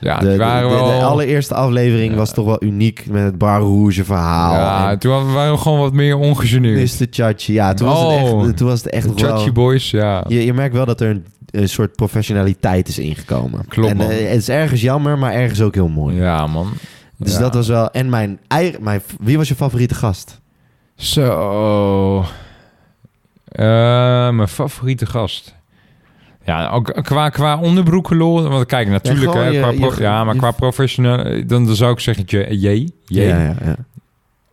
[0.00, 0.68] Ja, de, wel...
[0.86, 2.16] de allereerste aflevering Ja.
[2.16, 4.52] was toch wel uniek met het Bar Rouge verhaal.
[4.52, 7.00] ja, en toen waren we gewoon wat meer ongegeneerd.
[7.00, 7.06] Mr.
[7.10, 7.52] Chachi.
[7.52, 8.44] Ja, toen was het Oh.
[8.46, 9.52] echt, toen was het echt Chachi wel...
[9.52, 10.24] Boys, ja.
[10.28, 13.64] Je, je merkt wel dat er een, een soort professionaliteit is ingekomen.
[13.68, 14.10] Klopt, En man.
[14.10, 16.16] eh, het is ergens jammer, maar ergens ook heel mooi.
[16.16, 16.68] Ja, man.
[17.18, 17.38] Dus Ja.
[17.38, 17.90] dat was wel...
[17.90, 18.82] En mijn eigen...
[18.82, 20.40] Mijn, wie was je favoriete gast?
[20.94, 22.24] Zo.
[23.48, 25.54] Eh, mijn favoriete gast.
[26.44, 28.48] Ja, ook qua, qua onderbroeken lol.
[28.48, 32.00] Want kijk, natuurlijk, hè, je- qua je- ja, maar qua professioneel, dan, dan zou ik
[32.00, 32.36] zeggen, J.
[32.54, 32.88] J.
[33.04, 33.76] Ja, ja, ja.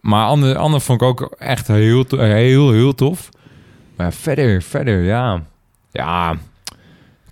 [0.01, 3.29] Maar Anne, Anne vond ik ook echt heel, to- heel, heel tof.
[3.95, 5.41] Maar verder, verder, ja.
[5.91, 6.35] Ja,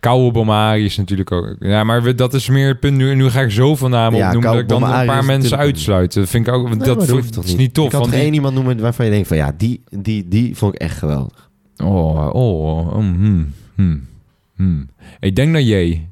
[0.02, 1.56] Koude Bomari is natuurlijk ook...
[1.60, 2.98] Ja, maar we- dat is meer het punt.
[2.98, 6.14] Nu, nu ga ik zoveel namen Ja, opnoemen dat ik dan een paar mensen uitsluit.
[6.14, 6.68] Dat vind ik ook...
[6.70, 7.86] Nee, dat, hoeft toch is niet tof.
[7.86, 9.38] Ik kan die- één iemand noemen waarvan je denkt van...
[9.38, 11.50] Ja, die, die, die vond ik echt geweldig.
[11.84, 14.08] Oh, oh, hmm, hmm,
[14.56, 14.90] hmm.
[15.20, 16.08] Ik denk dat jij.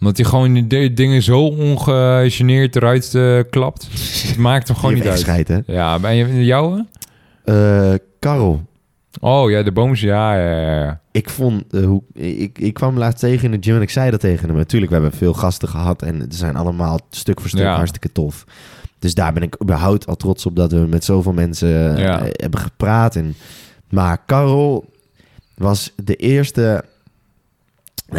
[0.00, 3.88] Omdat hij gewoon de- dingen zo ongegeneerd eruit eh, klapt.
[4.28, 5.18] Het maakt hem gewoon niet uit.
[5.18, 5.58] scheid, hè?
[5.66, 6.86] Ja, ben je de jouwe?
[7.44, 8.62] Eh, Karel.
[9.20, 10.00] Oh ja, de booms.
[10.00, 11.00] Ja, ja, ja.
[11.10, 11.64] Ik vond...
[11.72, 14.48] eh, hoe, ik, ik kwam laatst tegen in de gym en ik zei dat tegen
[14.48, 14.56] hem.
[14.56, 16.02] Natuurlijk, we hebben veel gasten gehad.
[16.02, 17.74] En ze zijn allemaal stuk voor stuk Ja.
[17.76, 18.44] hartstikke tof.
[18.98, 22.20] Dus daar ben ik überhaupt al trots op dat we met zoveel mensen eh, Ja.
[22.32, 23.16] hebben gepraat.
[23.16, 23.34] En,
[23.90, 24.90] maar Karel
[25.54, 26.84] was de eerste...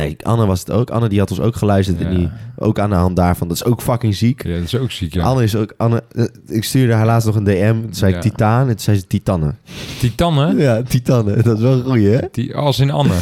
[0.04, 0.90] Nee, Anne was het ook.
[0.90, 2.02] Anne die had ons ook geluisterd.
[2.02, 3.48] En die ook aan de hand daarvan.
[3.48, 4.44] Dat is ook fucking ziek.
[4.44, 5.24] Ja, dat is ook ziek, ja.
[5.24, 5.74] Anne is ook...
[5.78, 7.82] Anne, eh, ik stuurde haar laatst nog een DM.
[7.82, 8.22] Toen zei ik.
[8.22, 8.62] Titaan.
[8.62, 9.58] En toen zei ze Titannen.
[10.00, 10.58] Titannen?
[10.58, 11.44] Ja, Titannen.
[11.44, 12.20] Dat is wel een goeie, hè?
[12.32, 13.16] Die, als in Anne.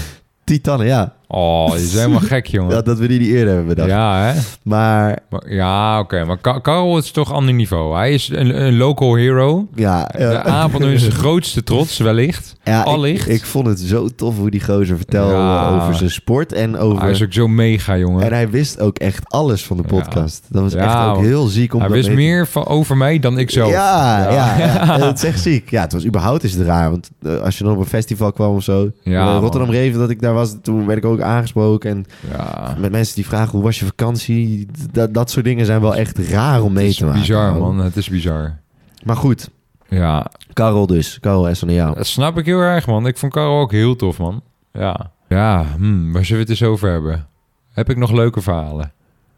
[0.43, 1.15] Titannen, ja.
[1.33, 2.75] Oh, die is helemaal gek, jongen.
[2.75, 2.81] ja.
[2.81, 3.89] Dat we die niet eerder hebben bedacht.
[3.89, 4.39] Ja, hè?
[4.63, 6.25] Maar Maar- ja, oké.
[6.25, 7.95] Maar Ka- Karel is toch ander niveau.
[7.95, 9.67] Hij is een, een local hero.
[9.75, 10.05] ja...
[10.17, 12.55] De Apeldoorn is de grootste trots, wellicht.
[12.63, 13.29] Ja, ik, Allicht.
[13.29, 15.69] ik vond het zo tof hoe die gozer vertelde Ja.
[15.69, 17.01] over zijn sport en over...
[17.01, 18.23] Hij is ook zo mega, jongen.
[18.25, 19.89] En hij wist ook echt alles van de Ja.
[19.99, 20.45] podcast.
[20.49, 23.19] Dat was echt ook heel ziek om Hij dat wist mee meer van, over mij
[23.19, 23.71] dan ik zelf.
[23.71, 24.57] Ja, ja.
[24.57, 24.97] Ja.
[24.97, 25.69] Dat is echt ziek.
[25.69, 26.89] Ja, het was überhaupt is het raar.
[26.91, 28.91] Want eh, als je dan op een festival kwam of zo.
[29.03, 29.41] Ja, eh, man.
[29.41, 30.55] Rotterdam Reven, dat ik daar was.
[30.61, 31.89] Toen werd ik ook ook aangesproken.
[31.91, 34.67] En Ja, met mensen die vragen hoe was je vakantie.
[34.91, 37.19] Dat, dat soort dingen zijn wel echt raar om het mee is te maken.
[37.19, 37.77] bizar, man.
[37.77, 38.59] Het is bizar.
[39.03, 39.49] Maar goed,
[39.87, 41.17] Ja, Karel dus.
[41.19, 41.95] Karel is jou.
[41.95, 43.07] dat snap ik heel erg, man.
[43.07, 44.41] Ik vond Karel ook heel tof, man.
[44.73, 45.11] Ja.
[45.27, 47.27] Ja, hmm, waar zullen we het eens over hebben?
[47.73, 48.91] Heb ik nog leuke verhalen?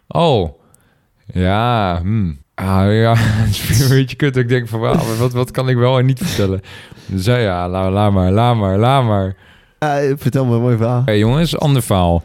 [0.07, 0.49] Oh,
[1.25, 2.41] ja, hmm.
[2.55, 4.37] Ah, ja, het is een beetje kut.
[4.37, 6.61] Ik denk van, wat, wat kan ik wel en niet vertellen?
[7.05, 9.35] Dus ja, la, laat maar, laat maar, laat maar.
[9.83, 11.01] Ja, vertel me een mooi verhaal.
[11.05, 12.23] Hey, jongens, ander verhaal.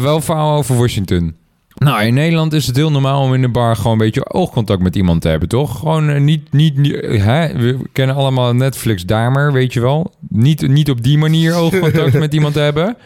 [0.00, 1.34] Wel verhaal over Washington.
[1.74, 4.82] Nou, in Nederland is het heel normaal om in de bar gewoon een beetje oogcontact
[4.82, 5.78] met iemand te hebben, toch?
[5.78, 7.56] Gewoon eh, niet, niet, niet hè?
[7.56, 10.12] we kennen allemaal Netflix Damer, weet je wel?
[10.28, 12.96] Niet, niet op die manier oogcontact met iemand te hebben.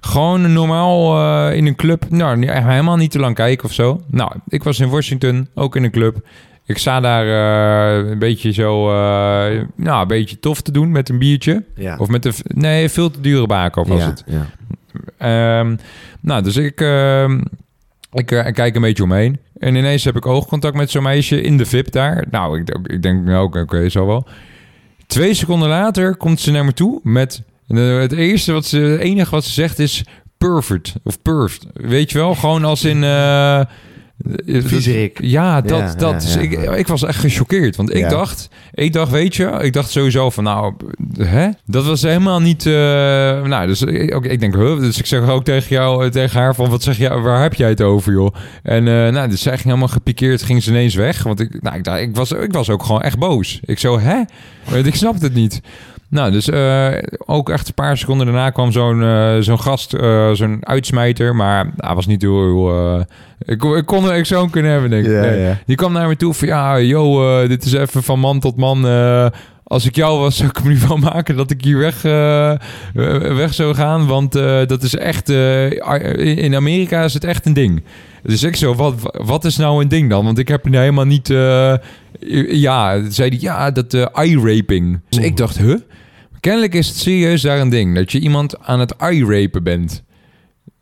[0.00, 4.00] Gewoon normaal eh, in een club, nou, helemaal niet te lang kijken of zo.
[4.10, 6.16] Nou, ik was in Washington, ook in een club.
[6.70, 11.08] Ik sta daar eh, een beetje zo, eh, nou, een beetje tof te doen met
[11.08, 11.64] een biertje.
[11.74, 11.96] Ja.
[11.96, 14.24] Of met een, nee, veel te dure baken of was ja, het.
[14.26, 14.46] ja.
[15.18, 15.76] Ehm,
[16.20, 17.40] nou, dus ik, ehm,
[18.12, 19.38] ik, eh, ik kijk een beetje omheen.
[19.58, 22.26] En ineens heb ik oogcontact met zo'n meisje in de VIP daar.
[22.30, 24.26] Nou, ik, ik denk, nou, oké, oké, zo wel.
[25.06, 27.42] Twee seconden later komt ze naar me toe met...
[27.66, 30.04] het eerste wat ze, het enige wat ze zegt is
[30.38, 31.66] perfect of perfect.
[31.72, 32.34] Weet je wel?
[32.34, 33.02] Gewoon als in...
[34.46, 35.18] eh Viezerik.
[35.22, 35.78] Ja, dat.
[35.80, 37.76] Ja, dat ja, ja, ik, ik was echt gechoqueerd.
[37.76, 40.74] Want ik dacht, ik dacht, weet je, ik dacht sowieso van, nou,
[41.18, 41.48] hè?
[41.66, 42.66] Dat was helemaal niet.
[42.66, 42.72] eh,
[43.42, 44.78] nou, dus ik, oké, ik denk, huh?
[44.78, 47.54] Dus ik zeg ook tegen jou, eh, tegen haar van, wat zeg je, waar heb
[47.54, 48.34] jij het over, joh?
[48.62, 51.22] En eh, nou, dus zij ging helemaal gepikeerd, ging ze ineens weg.
[51.22, 53.60] Want ik, nou, ik, dacht, ik, was, ik was ook gewoon echt boos.
[53.64, 54.20] Ik zo, hè?
[54.84, 55.60] Ik snapte het niet.
[56.10, 56.88] Nou, dus eh,
[57.26, 61.36] ook echt een paar seconden daarna kwam zo'n eh, zo'n gast, eh, zo'n uitsmijter.
[61.36, 63.04] Maar hij was niet heel...
[63.38, 65.10] ik, kon- ik kon er ik zo kunnen hebben, denk ik.
[65.20, 65.54] Nee.
[65.66, 66.48] Die kwam naar me toe van...
[66.48, 68.84] Ja, yo, eh, dit is even van man tot man.
[69.64, 72.02] als ik jou was, zou ik me niet van maken dat ik hier weg,
[73.36, 74.06] weg zou gaan.
[74.06, 74.32] Want
[74.68, 75.28] dat is echt...
[76.18, 77.82] in Amerika is het echt een ding.
[78.22, 78.94] Dus ik zo, wat,
[79.24, 80.24] wat is nou een ding dan?
[80.24, 81.28] Want ik heb er helemaal niet...
[82.48, 85.00] ja, zei hij, ja, dat eye-raping.
[85.08, 85.76] Dus ik dacht, huh?
[86.40, 87.94] Kennelijk is het serieus daar een ding.
[87.94, 90.02] Dat je iemand aan het eye-rapen bent.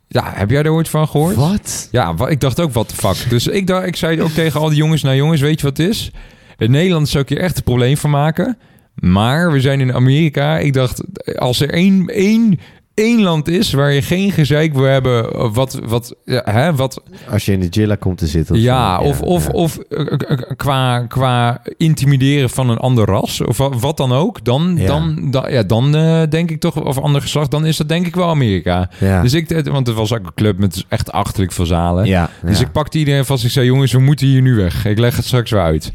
[0.09, 1.35] Ja, heb jij daar ooit van gehoord?
[1.35, 1.89] Wat?
[1.93, 3.31] Ja, wa- ik dacht ook, wat de fuck.
[3.31, 5.77] Dus ik, dacht, ik zei ook tegen al die jongens, nou jongens, weet je wat
[5.77, 6.11] het is?
[6.57, 8.59] In Nederland zou ik hier echt een probleem van maken.
[8.95, 10.59] Maar we zijn in Amerika.
[10.59, 11.03] Ik dacht,
[11.39, 12.61] als er één, één,
[12.99, 15.53] één land is waar je geen gezeik wil hebben...
[15.53, 18.55] Wat, wat, ja, hè, wat Als je in de Jilla komt te zitten.
[18.55, 19.51] of ja, of, of, ja.
[19.53, 24.13] of eh, eh, eh, qua, qua intimideren van een ander ras, of wa- wat dan
[24.13, 27.77] ook, dan, dan, dan, ja, dan eh, denk ik toch, of ander geslacht, dan is
[27.77, 28.91] dat denk ik wel Amerika.
[29.01, 29.23] Ja.
[29.23, 32.05] Dus ik, want het was ook een club met echt achterlijk veel zalen.
[32.07, 33.45] ja, Dus ik pakte iedereen vast.
[33.45, 34.85] Ik zei, jongens, we moeten hier nu weg.
[34.85, 35.93] Ik leg het straks weer uit.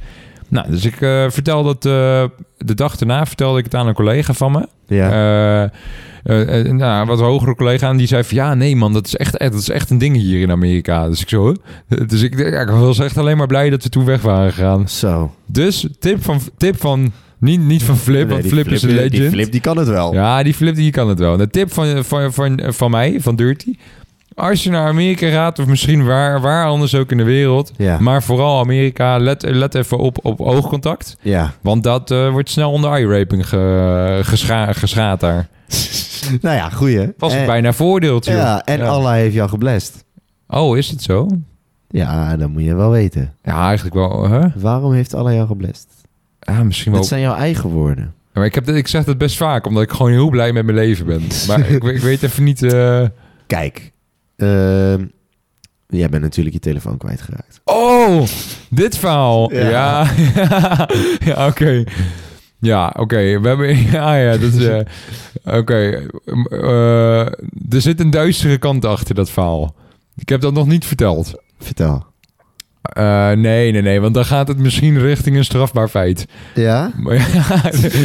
[0.47, 2.23] Nou, dus ik eh vertelde het eh,
[2.67, 4.67] de dag daarna vertelde ik het aan een collega van me.
[4.87, 5.71] ja.
[6.23, 8.93] Eh, eh, eh, nou, een wat hogere collega en die zei van ja, nee man,
[8.93, 11.09] dat is echt, dat is echt een ding hier in Amerika.
[11.09, 12.07] Dus ik zo, huh?
[12.07, 14.89] dus ik, ja, ik was echt alleen maar blij dat we toen weg waren gegaan.
[14.89, 15.33] Zo.
[15.45, 19.11] Dus tip van, tip van niet, niet van Flip, Nee, want Flip, is een legend.
[19.11, 20.13] Die flip, die kan het wel.
[20.13, 21.37] Ja, die Flip die kan het wel.
[21.37, 23.75] De tip van, van, van, van mij, van Dirty.
[24.35, 27.99] Als je naar Amerika gaat, of misschien waar, waar anders ook in de wereld, Ja.
[27.99, 31.17] maar vooral Amerika, let, let even op, op oogcontact.
[31.21, 31.53] Ja.
[31.61, 35.47] Want dat eh, wordt snel onder eye-raping ge, gescha, geschaad daar.
[36.41, 37.13] nou ja, goeie.
[37.17, 38.33] Was het bijna voordeeltje.
[38.33, 40.03] Ja, en Allah heeft jou geblest.
[40.47, 41.27] Oh, is het zo?
[41.89, 43.33] Ja, dat moet je wel weten.
[43.43, 44.29] Ja, eigenlijk wel.
[44.29, 44.47] Hè?
[44.55, 45.87] Waarom heeft Allah jou geblest?
[46.39, 46.99] Ja, misschien wel.
[47.01, 48.13] Dat zijn jouw eigen woorden.
[48.33, 50.77] Maar ik, heb, ik zeg dat best vaak, omdat ik gewoon heel blij met mijn
[50.77, 51.21] leven ben.
[51.47, 52.63] Maar ik, ik weet even niet...
[52.63, 53.03] eh,
[53.47, 53.91] Kijk.
[54.35, 55.05] ehm,
[55.87, 57.61] jij bent natuurlijk je telefoon kwijtgeraakt.
[57.63, 58.21] Oh,
[58.69, 59.53] dit verhaal.
[59.53, 59.69] Ja.
[59.69, 60.07] Ja,
[61.25, 61.83] ja, oké.
[62.63, 63.39] Ja, oké.
[63.39, 63.77] We hebben...
[63.91, 64.65] Ja, ja, dat is...
[64.65, 64.79] eh,
[65.57, 66.07] oké.
[66.49, 67.19] eh,
[67.69, 69.75] er zit een duistere kant achter dat verhaal.
[70.15, 71.33] Ik heb dat nog niet verteld.
[71.59, 72.05] Vertel.
[72.81, 74.01] Eh, nee, nee, nee.
[74.01, 76.25] Want dan gaat het misschien richting een strafbaar feit.
[76.55, 76.91] Ja?
[76.97, 77.61] Maar ja,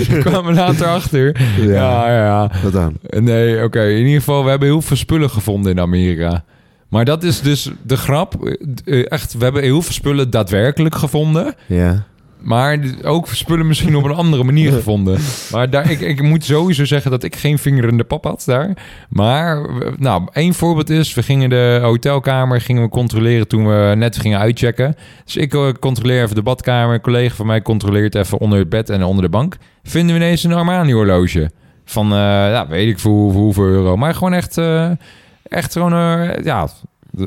[0.09, 1.41] daar kwamen we later achter.
[1.61, 2.51] Ja, ja, ja.
[2.63, 2.97] Wat dan?
[3.21, 3.83] Nee, oké.
[3.85, 6.45] In ieder geval, we hebben heel veel spullen gevonden in Amerika.
[6.89, 8.55] Maar dat is dus de grap.
[8.85, 11.55] Echt, we hebben heel veel spullen daadwerkelijk gevonden.
[11.67, 12.05] Ja.
[12.41, 15.19] Maar ook spullen misschien op een andere manier gevonden.
[15.53, 18.43] Maar daar, ik, ik moet sowieso zeggen dat ik geen vinger in de pap had
[18.47, 18.77] daar.
[19.09, 19.67] Maar,
[19.99, 21.15] nou, één voorbeeld is...
[21.15, 24.97] we gingen de hotelkamer gingen we controleren toen we net gingen uitchecken.
[25.25, 26.95] Dus ik eh, controleer even de badkamer.
[26.95, 29.57] Een collega van mij controleert even onder het bed en onder de bank.
[29.83, 31.51] Vinden we ineens een Armani-horloge.
[31.85, 32.19] Van, eh,
[32.51, 33.97] ja, weet ik voor, hoe- voor hoeveel euro.
[33.97, 34.91] Maar gewoon echt, eh,
[35.43, 35.93] echt gewoon,
[36.45, 36.69] ja...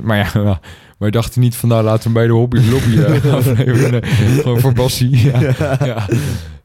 [0.02, 0.60] Maar ja,
[1.02, 3.92] maar we dachten niet van, nou, laten we bij de hobby lobby eh, afleveren.
[4.02, 5.10] Nee, gewoon voor Bassie.
[5.32, 5.78] Ja.
[5.86, 6.08] Ja.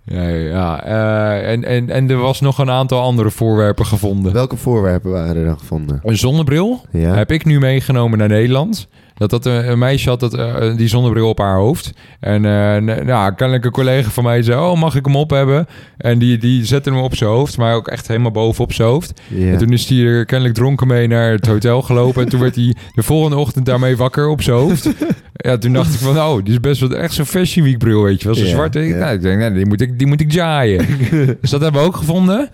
[0.05, 0.85] Ja, ja.
[0.85, 4.33] Eh, en, en, en er was nog een aantal andere voorwerpen gevonden.
[4.33, 6.01] Welke voorwerpen waren er dan gevonden?
[6.03, 8.89] Een zonnebril heb ik nu meegenomen naar Nederland.
[9.19, 11.93] Dat, dat een, een meisje had dat, eh, die zonnebril op haar hoofd.
[12.21, 14.61] En eh, n- nou, kennelijk een collega van mij zei...
[14.61, 15.67] Oh, mag ik hem op hebben?
[15.99, 17.57] En die, die zette hem op zijn hoofd.
[17.59, 19.21] Maar ook echt helemaal bovenop zijn hoofd.
[19.53, 22.23] En toen is hij er kennelijk dronken mee naar het hotel gelopen.
[22.23, 24.89] en toen werd hij de volgende ochtend daarmee wakker op zijn hoofd.
[25.35, 26.19] Ja, toen dacht ik van...
[26.19, 28.37] Oh, die is best wel echt zo'n Fashion Week bril, weet je wel.
[28.37, 28.81] Zo'n zwarte.
[28.81, 28.97] ja.
[28.97, 30.87] Nou, ik denk, nou, die moet ik, die moet ik jaaien.
[31.41, 32.51] dus dat hebben we ook gevonden.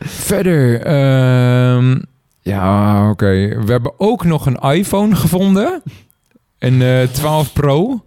[0.00, 0.80] Verder...
[0.80, 1.98] ehm,
[2.50, 3.58] ja, oké.
[3.64, 5.82] We hebben ook nog een iPhone gevonden.
[6.58, 8.04] Een eh 12 Pro.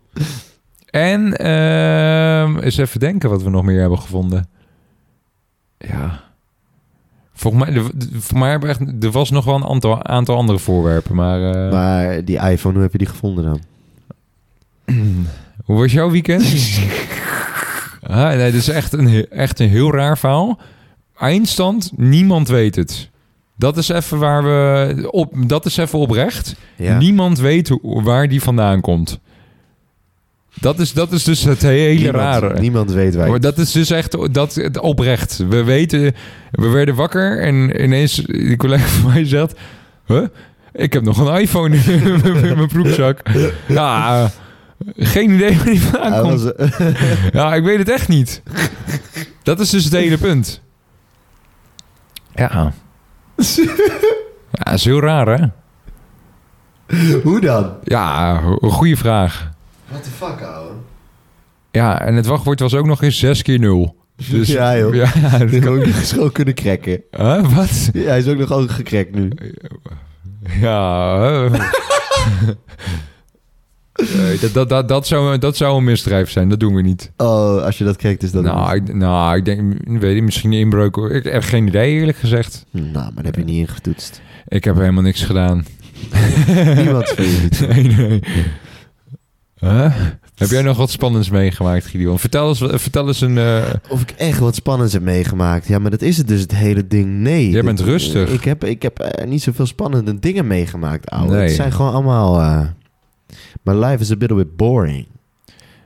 [0.89, 4.49] En ehm eens even denken wat we nog meer hebben gevonden.
[5.77, 6.19] Ja.
[7.33, 10.59] Volgens mij, er- voor mij hebben echt, er was nog wel een aantal, aantal andere
[10.59, 13.59] voorwerpen, maar, eh, Maar die iPhone, hoe heb je die gevonden dan?
[15.65, 16.43] hoe was jouw weekend?
[18.01, 20.59] ah, nee, dit is echt een, echt een heel raar verhaal.
[21.17, 23.09] Eindstand, niemand weet het.
[23.59, 26.55] Dat is even waar we op, dat is even oprecht.
[26.75, 26.97] Ja.
[26.97, 29.19] Niemand weet hoe- waar die vandaan komt.
[30.53, 32.59] Dat is, dat is dus het hele niemand, rare.
[32.59, 33.29] Niemand weet waar.
[33.29, 35.37] Maar dat is dus echt dat, het oprecht.
[35.49, 36.15] We weten,
[36.51, 39.53] we werden wakker en ineens die collega van mij zegt...
[40.05, 40.25] Huh?
[40.73, 42.21] Ik heb nog een iPhone in
[42.55, 43.21] mijn broekzak.
[43.67, 44.29] Ja,
[44.97, 46.41] geen idee waar die vandaan komt.
[46.41, 46.69] was,
[47.31, 48.41] Ja, ik weet het echt niet.
[49.43, 50.61] Dat is dus het hele punt.
[52.35, 52.73] Ja.
[54.51, 55.45] Ja, is heel raar, hè?
[57.23, 57.73] hoe dan?
[57.83, 59.49] Ja, een goede vraag.
[59.87, 60.71] What the fuck, ouwe?
[61.71, 63.95] Ja, en het wachtwoord was ook nog eens 6 keer 0.
[64.29, 64.95] Dus, Ja, joh.
[64.95, 67.01] Ja, dat kan- ook gewoon kunnen cracken.
[67.11, 67.55] Huh?
[67.55, 67.89] Wat?
[67.93, 69.31] Ja, hij is ook nog ook gecrackt nu.
[70.59, 71.49] Ja.
[74.17, 76.49] Nee, dat, dat, dat, dat, zou, dat zou een misdrijf zijn.
[76.49, 77.11] Dat doen we niet.
[77.17, 78.43] Oh, als je dat crackt is dat...
[78.43, 79.61] Nou, ik, nou, ik denk,
[79.99, 80.95] weet ik, misschien een inbreuk.
[80.95, 82.65] Ik heb geen idee, eerlijk gezegd.
[82.71, 84.21] Nou, maar daar heb je niet ingetoetst.
[84.47, 85.65] Ik heb helemaal niks gedaan.
[86.75, 87.49] Niemand van jullie.
[87.67, 88.23] Nee, nee.
[89.59, 89.95] Huh?
[90.35, 92.19] Heb jij nog wat spannends meegemaakt, Gideon?
[92.19, 93.37] Vertel eens, vertel eens een...
[93.37, 95.67] eh, Of ik echt wat spannends heb meegemaakt.
[95.67, 97.07] Ja, maar dat is het dus het hele ding.
[97.07, 97.49] Nee.
[97.49, 98.29] Jij bent Dit- rustig.
[98.29, 101.31] Ik heb, ik heb eh, niet zoveel spannende dingen meegemaakt, ouwe.
[101.35, 101.41] Nee.
[101.41, 102.39] Het zijn gewoon allemaal...
[102.41, 102.61] eh
[103.61, 105.07] my life is a bit, a bit boring.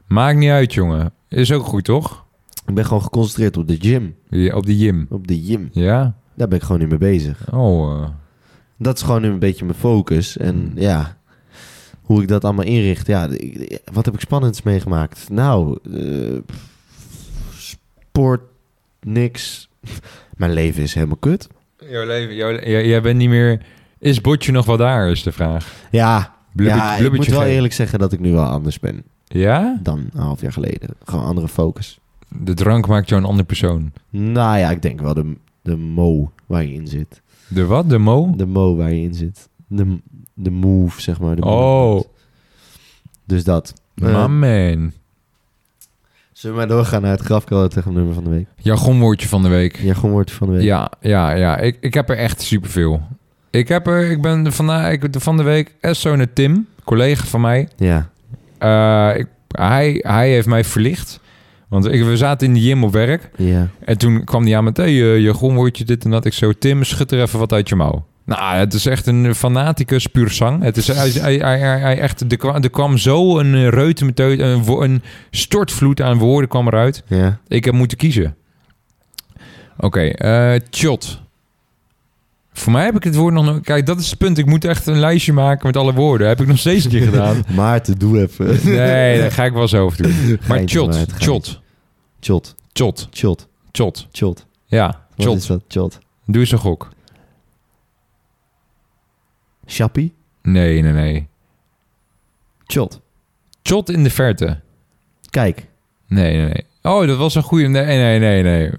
[0.07, 1.13] Maakt niet uit, jongen.
[1.27, 2.25] Is ook goed, toch?
[2.65, 4.15] Ik ben gewoon geconcentreerd op de gym.
[4.29, 5.05] Ja, Op die gym.
[5.09, 5.69] Op de gym.
[5.71, 6.15] Ja?
[6.35, 7.53] Daar ben ik gewoon nu mee bezig.
[7.53, 8.09] Oh, eh.
[8.77, 10.37] Dat is gewoon een beetje mijn focus.
[10.37, 10.71] En Hmm.
[10.81, 11.17] ja,
[12.01, 13.07] hoe ik dat allemaal inricht.
[13.07, 13.29] Ja,
[13.93, 15.29] wat heb ik spannends meegemaakt?
[15.29, 16.37] Nou, eh,
[17.57, 18.41] sport,
[19.01, 19.69] niks.
[20.37, 21.47] Mijn leven is helemaal kut.
[21.89, 23.65] Jouw leven, jouw, jij, jij bent niet meer...
[23.99, 25.73] Is Botje nog wel daar, is de vraag.
[25.91, 27.53] Ja, Ja ik moet wel geven.
[27.53, 29.79] eerlijk zeggen dat ik nu wel anders ben Ja?
[29.81, 30.89] dan een half jaar geleden.
[31.03, 31.99] Gewoon andere focus.
[32.27, 33.91] De drank maakt jou een andere persoon.
[34.09, 37.21] Nou ja, ik denk wel de, de mo waar je in zit.
[37.47, 37.89] De wat?
[37.89, 38.33] De mo?
[38.35, 39.49] De mo waar je in zit.
[39.67, 39.99] De,
[40.33, 41.35] de move, zeg maar.
[41.35, 42.01] De Oh.
[43.25, 43.73] Dus dat.
[43.95, 44.91] Man.
[46.31, 48.47] zullen we maar doorgaan naar het grafkelder-nummer van de week?
[48.57, 49.77] Jargonwoordje van de week.
[49.77, 50.63] Jargonwoord van de week.
[50.63, 51.57] Ja, ja, ja.
[51.57, 53.01] Ik, ik heb er echt superveel.
[53.53, 57.41] Ik heb er, ik ben vandaag, ik, van de week Esso naar Tim, collega van
[57.41, 57.67] mij.
[57.77, 58.09] Ja.
[58.57, 61.19] Eh, ik, hij, hij heeft mij verlicht.
[61.67, 63.29] Want ik, we zaten in de gym op werk.
[63.37, 63.67] Ja.
[63.85, 66.25] En toen kwam hij aan met, hey, je jargonwoordje dit en dat.
[66.25, 68.05] Ik zo, Tim, schud er even wat uit je mouw.
[68.25, 70.63] Nou, het is echt een fanaticus puur zang.
[70.63, 75.01] Het is, hij, hij, hij, echt, er, kwam, er kwam zo een eh, reutemeteut, een,
[75.31, 77.03] stortvloed aan woorden kwam eruit.
[77.07, 77.39] Ja.
[77.47, 78.35] Ik heb moeten kiezen.
[79.77, 81.22] Oké, eh Tjot.
[82.53, 83.45] Voor mij heb ik het woord nog...
[83.45, 84.37] nooit- Kijk, dat is het punt.
[84.37, 86.27] Ik moet echt een lijstje maken met alle woorden.
[86.27, 87.43] Heb ik nog steeds een keer gedaan.
[87.55, 88.45] Maarten, doe even.
[88.63, 90.11] Nee, daar ga ik wel zo over doen.
[90.29, 91.61] Maar Geintje, Tjot, Maarten, Tjot,
[92.19, 92.55] Chot.
[92.71, 93.47] Tjot, Chot.
[93.71, 94.07] Tjot.
[94.11, 94.45] Chot.
[94.65, 95.63] Ja, Wat is dat?
[95.67, 95.99] Chot.
[96.25, 96.89] Doe eens een gok.
[99.65, 100.13] Chappie.
[100.41, 101.27] Nee, nee, nee.
[102.65, 103.01] Chot.
[103.61, 104.59] Tjot in de verte.
[105.29, 105.67] Kijk.
[106.07, 106.65] Nee, nee, nee.
[106.81, 107.67] Oh, dat was een goede...
[107.67, 108.71] Nee, nee, nee, nee.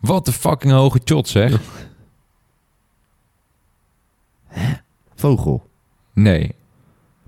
[0.00, 1.60] Wat de fucking hoge Tjot, zeg.
[5.14, 5.66] Vogel.
[6.14, 6.50] Nee.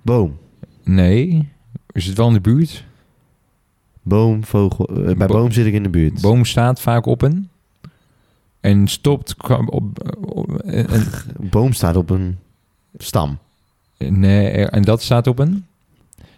[0.03, 0.39] Boom.
[0.85, 1.49] Nee.
[1.93, 2.85] Is het wel in de buurt?
[4.03, 4.87] Boom, vogel.
[4.89, 6.21] eh, bij Bo- boom zit ik in de buurt.
[6.21, 7.49] Boom staat vaak op een.
[8.61, 9.99] En stopt op...
[10.21, 11.07] op- en, en-
[11.41, 12.39] Boom staat op een
[12.99, 13.39] stam.
[13.99, 15.67] nee, en dat staat op een...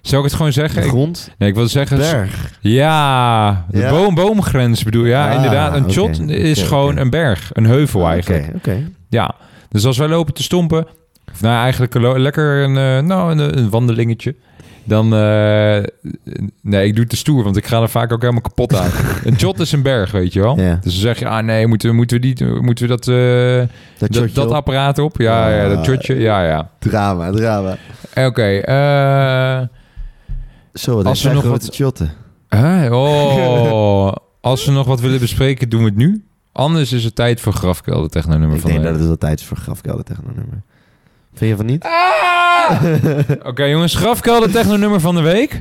[0.00, 0.82] Zou ik het gewoon zeggen?
[0.82, 1.30] Ik- Grond.
[1.38, 1.96] nee, ik wil zeggen...
[1.98, 2.58] Berg.
[2.60, 3.90] Ja, de Ja.
[3.90, 5.08] boom, boomgrens bedoel je.
[5.10, 5.74] Ja, Ah, inderdaad.
[5.76, 6.68] Een oké, oké, is oké.
[6.68, 7.50] gewoon een berg.
[7.54, 8.54] Een heuvel Oké, eigenlijk.
[8.56, 8.90] oké.
[9.08, 9.34] Ja.
[9.68, 10.86] Dus als wij lopen te stompen...
[11.32, 14.34] Of nou, eigenlijk een lekker een, eh, nou, een, een wandelingetje.
[14.84, 15.14] dan...
[15.14, 15.82] eh,
[16.62, 18.90] nee, ik doe het te stoer, want ik ga er vaak ook helemaal kapot aan.
[19.24, 20.58] een jot is een berg, weet je wel.
[20.60, 20.74] Ja.
[20.74, 24.08] Dus dan zeg je, ah nee, moeten, we- moeten we, die, moeten we dat, eh,
[24.10, 25.20] Dat, dat, apparaat op?
[25.20, 25.84] Ja, ja, dat Ah.
[25.84, 26.70] jotje, ja, ja.
[26.78, 27.76] Drama, drama.
[28.14, 29.60] Oké, eh,
[30.72, 32.12] Zo, Als we nog wat- shotten.
[32.48, 32.94] hè?
[32.94, 36.24] oh, als we nog wat willen bespreken, doen we het nu.
[36.56, 39.00] Anders is het tijd voor grafkelder technonummer Ik van denk de dat week.
[39.08, 40.62] het wel tijd is voor grafkelder tegen een nummer.
[41.34, 41.84] Vind je van niet?
[41.84, 42.82] Ah!
[43.50, 45.60] Oké jongens, grafkelder technonummer van de week.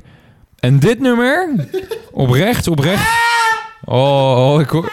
[0.60, 1.50] En dit nummer,
[2.12, 3.10] oprecht, oprecht.
[3.86, 4.91] Oh, oh ik hoor...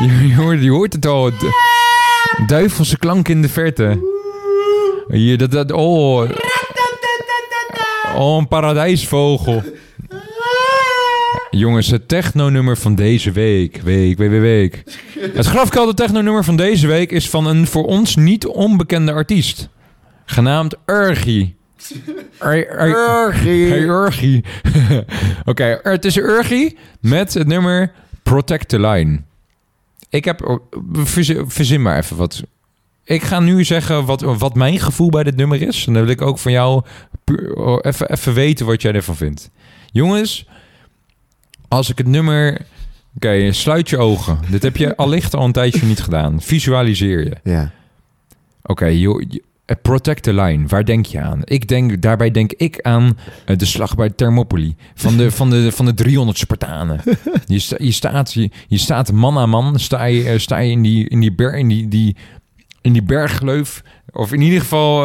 [0.00, 1.30] Je, hoort, je hoort het al.
[1.30, 1.50] Du-
[2.46, 3.98] Duivelse klank in de verte.
[5.08, 6.30] Hier, dat, dat, oh.
[8.16, 9.62] Oh, een paradijsvogel.
[11.50, 13.76] Jongens, het techno-nummer van deze week.
[13.76, 14.82] Week, week, week, week.
[15.34, 19.68] Het grafkelder techno-nummer van deze week is van een voor ons niet onbekende artiest.
[20.24, 21.54] Genaamd Urgi.
[22.40, 23.72] Urgi.
[23.72, 24.42] Urgi.
[25.44, 27.92] Oké, het is Urgi met het nummer
[28.22, 29.20] Protect the Line.
[30.08, 30.46] Ik heb...
[30.46, 30.60] oh,
[30.92, 32.42] Verzin, verzin maar even wat.
[33.04, 35.86] Ik ga nu zeggen wat, wat mijn gevoel bij dit nummer is.
[35.86, 36.82] En dan wil ik ook van jou
[37.24, 39.50] puur- oh, even, even weten wat jij ervan vindt.
[39.92, 40.46] Jongens,
[41.70, 42.60] als ik het nummer...
[43.16, 44.38] Oké, sluit je ogen.
[44.50, 46.40] Dit heb je allicht al een tijdje niet gedaan.
[46.40, 47.36] Visualiseer je.
[47.44, 47.70] Ja.
[48.62, 51.40] Oké, je- eh, Protect the Line, waar denk je aan?
[51.44, 54.74] Ik denk, daarbij denk ik aan eh, de slag bij Thermopylae.
[54.94, 57.00] Van de, van de, van de 300 Spartanen.
[57.46, 60.70] Je, sta- je, staat, je, je staat man aan man, sta je, eh, sta je
[60.70, 62.16] in die, in die, ber, in die, die,
[62.80, 63.82] in die berggleuf.
[64.12, 65.04] Of in ieder geval,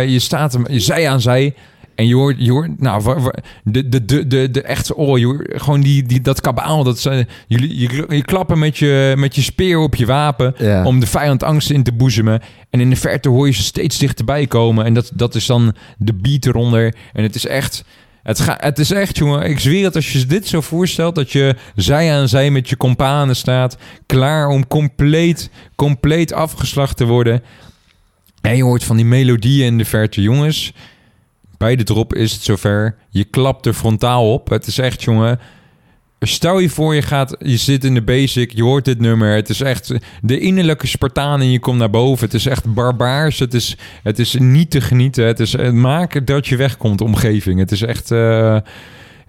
[0.00, 1.54] je staat zij aan zij.
[2.00, 3.30] En je hoort, je hoort nou,
[3.64, 6.84] de, de, de, de, de echte, oh, je hoort gewoon die, die, dat kabaal.
[6.84, 10.84] Dat zijn, jullie, je, je klappen met je, met je speer op je wapen Ja.
[10.84, 12.40] om de vijand angst in te boezemen.
[12.70, 14.84] En in de verte hoor je ze steeds dichterbij komen.
[14.84, 16.94] En dat, dat is dan de beat eronder.
[17.12, 17.84] En het is echt...
[18.22, 21.14] Het, ga, het is echt, jongen, ik zweer het, als je dit zo voorstelt...
[21.14, 23.76] dat je zij aan zij met je companen staat...
[24.06, 27.42] klaar om compleet, compleet afgeslacht te worden...
[28.40, 30.22] en je hoort van die melodieën in de verte.
[30.22, 30.72] Jongens,
[31.60, 32.96] bij de drop is het zover.
[33.10, 34.48] Je klapt er frontaal op.
[34.48, 35.40] Het is echt, jongen...
[36.20, 39.34] Stel je voor, je, gaat, je zit in de basic, je hoort dit nummer.
[39.34, 39.92] Het is echt
[40.22, 42.24] de innerlijke Spartaan en je komt naar boven.
[42.24, 43.38] Het is echt barbaars.
[43.38, 45.26] Het is, het is niet te genieten.
[45.26, 47.58] Het is het maken dat je wegkomt, omgeving.
[47.58, 48.56] Het is echt eh,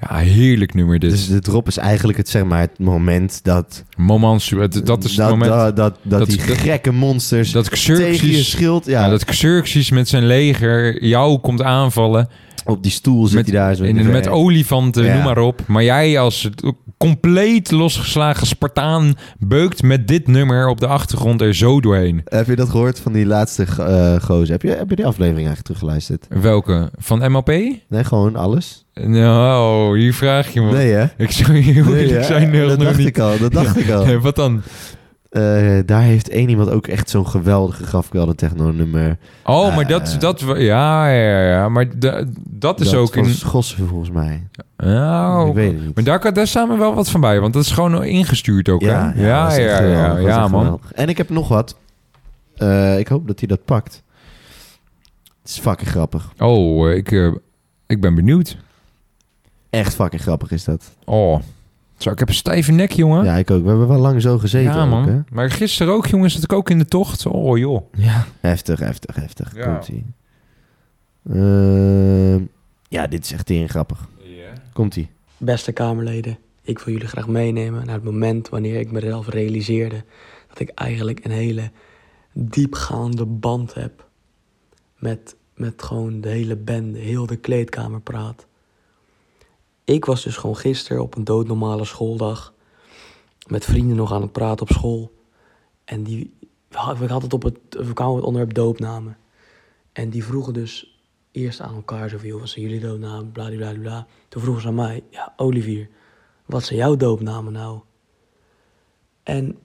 [0.10, 1.10] ja, heerlijk nummer dit.
[1.10, 3.84] Dus de drop is eigenlijk het, zeg maar, het moment dat...
[3.98, 4.50] Moment,
[4.86, 8.50] dat is het dat, moment dat, Dat, dat, die gekke monsters dat tegen je Xerxes,
[8.50, 8.86] schild...
[8.86, 12.30] Ja, ja, dat Xerxes met zijn leger jou komt aanvallen.
[12.66, 13.84] op die stoel zit Met- hij daar zo.
[13.84, 15.14] in met olifanten, Ja.
[15.14, 15.62] noem maar op.
[15.68, 21.56] Maar jij als het compleet losgeslagen Spartaan beukt met dit nummer op de achtergrond er
[21.56, 22.22] zo doorheen.
[22.26, 24.52] Heb je dat gehoord van die laatste eh gozer?
[24.52, 26.26] Heb je, heb je die aflevering eigenlijk teruggeluisterd?
[26.30, 26.90] Welke?
[26.98, 27.48] Van MLP?
[27.88, 28.86] Nee, gewoon alles?
[28.94, 30.72] Nou, hier vraag je me.
[30.72, 31.06] Nee, hè?
[31.18, 32.24] Ik zou je Nee, eerlijk hè?
[32.24, 33.08] zijn dat nog dacht niet.
[33.08, 34.20] ik al, dat dacht ik al.
[34.20, 34.62] Wat dan?
[35.32, 39.18] Eh, daar heeft één iemand ook echt zo'n geweldige grafkelder techno nummer.
[39.46, 39.90] Oh, maar Eh.
[39.90, 40.40] dat, dat...
[40.40, 41.70] Ja, ja, ja.
[41.70, 43.26] Maar da- dat is ook in...
[43.26, 44.48] Schossen volgens mij.
[44.78, 45.96] Nou, ik weet het niet.
[45.96, 47.40] maar daar, kan- daar staan we wel wat van bij.
[47.40, 49.28] Want dat is gewoon ingestuurd ook, ja, hè?
[49.28, 50.62] Ja, dat echt ja, ja, dat ja, man.
[50.62, 50.92] geweldig.
[50.92, 51.78] En ik heb nog wat.
[52.56, 54.04] Eh, ik hoop dat hij dat pakt.
[55.42, 56.34] Het is fucking grappig.
[56.38, 57.32] Oh, eh, ik, eh,
[57.88, 58.58] ik ben benieuwd.
[59.70, 60.92] Echt fucking grappig is dat.
[61.06, 61.40] Oh,
[62.02, 63.24] zo, ik heb een stijve nek, jongen.
[63.26, 63.62] Ja, ik ook.
[63.64, 65.08] We hebben wel lang zo gezeten Ja, ook, man.
[65.08, 65.20] hè?
[65.32, 67.26] Maar gisteren ook, jongens, zat ik ook in de tocht.
[67.26, 67.94] Oh, joh.
[67.98, 68.26] Ja.
[68.40, 69.56] Heftig, heftig, heftig.
[69.56, 69.66] Ja.
[69.66, 70.06] Komt-ie.
[71.30, 72.44] Ehm,
[72.88, 74.10] ja, dit is echt tering grappig.
[74.74, 75.10] Komt-ie.
[75.38, 80.04] Beste Kamerleden, ik wil jullie graag meenemen naar het moment wanneer ik mezelf realiseerde
[80.50, 81.72] dat ik eigenlijk een hele
[82.34, 84.08] diepgaande band heb
[84.98, 88.46] met, met gewoon de hele bende, heel de kleedkamer praat.
[89.92, 92.54] Ik was dus gewoon gisteren op een doodnormale schooldag
[93.48, 95.12] met vrienden nog aan het praten op school.
[95.86, 96.34] En die,
[96.70, 99.18] we hadden het op het, we kwamen het onderwerp doopnamen.
[99.92, 104.08] En die vroegen dus eerst aan elkaar zo van, wat zijn jullie doopnamen, bladibladibla.
[104.28, 105.90] Toen vroegen ze aan mij, ja, Olivier,
[106.46, 107.80] wat zijn jouw doopnamen nou?
[109.24, 109.58] En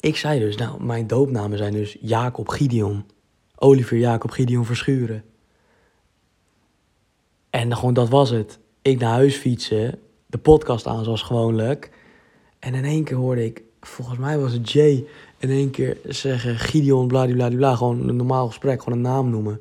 [0.00, 3.06] ik zei dus, nou, mijn doopnamen zijn dus Jacob Gideon.
[3.56, 5.24] Olivier Jacob Gideon Verschuren.
[7.50, 8.60] En gewoon, dat was het.
[8.82, 11.90] Ik naar huis fietsen, de podcast aan zoals gewoonlijk.
[12.58, 15.04] En in één keer hoorde ik, volgens mij was het Jay,
[15.38, 19.60] in één keer zeggen Gideon, bladibladibla, gewoon een normaal gesprek, gewoon een naam noemen.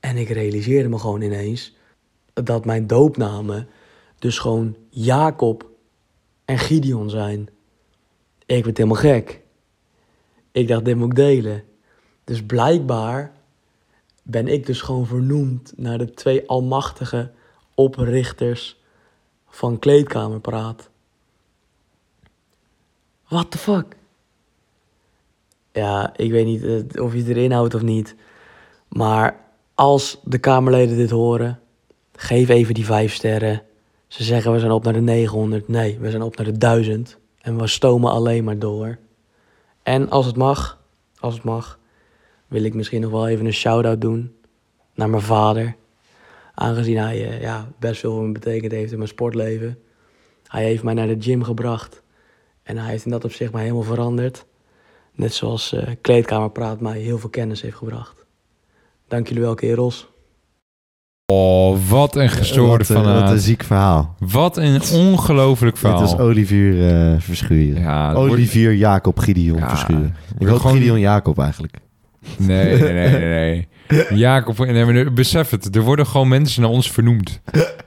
[0.00, 1.76] En ik realiseerde me gewoon ineens
[2.32, 3.68] dat mijn doopnamen
[4.18, 5.70] dus gewoon Jacob
[6.44, 7.48] en Gideon zijn.
[8.46, 9.40] Ik werd helemaal gek.
[10.52, 11.64] Ik dacht, dit moet ik delen.
[12.24, 13.32] Dus blijkbaar
[14.22, 17.30] ben ik dus gewoon vernoemd naar de twee almachtige
[17.78, 18.76] oprichters
[19.48, 20.90] van Kleedkamerpraat.
[23.28, 23.96] What the fuck?
[25.72, 28.14] Ja, ik weet niet eh, of je erin houdt of niet.
[28.88, 29.40] Maar
[29.74, 31.60] als de Kamerleden dit horen,
[32.12, 33.62] geef even die vijf sterren.
[34.06, 35.68] Ze zeggen we zijn op naar de 900.
[35.68, 37.18] Nee, we zijn op naar de 1000.
[37.40, 38.98] En we stomen alleen maar door.
[39.82, 40.82] En als het mag,
[41.18, 41.78] als het mag,
[42.46, 44.34] wil ik misschien nog wel even een shout-out doen
[44.94, 45.76] naar mijn vader.
[46.60, 49.78] Aangezien hij eh, ja, best veel voor me betekend heeft in mijn sportleven.
[50.46, 52.02] Hij heeft mij naar de gym gebracht.
[52.62, 54.46] En hij heeft in dat opzicht mij helemaal veranderd.
[55.14, 58.26] Net zoals eh Kleedkamerpraat mij heel veel kennis heeft gebracht.
[59.08, 60.08] Dank jullie wel, kerels.
[61.32, 64.14] Oh, wat een gestoorde wat, eh, van wat een ziek verhaal.
[64.18, 66.00] Wat een ongelooflijk Dit verhaal.
[66.00, 67.82] was Olivier eh, Verschuren.
[67.82, 70.16] Ja, het wordt- Olivier Jacob Gideon Ja, Verschuren.
[70.38, 71.76] Ik gewoon- Gideon Jacob eigenlijk.
[72.36, 73.68] Nee, nee, nee, nee.
[74.18, 75.76] Jacob, nee, maar besef het.
[75.76, 77.40] Er worden gewoon mensen naar ons vernoemd.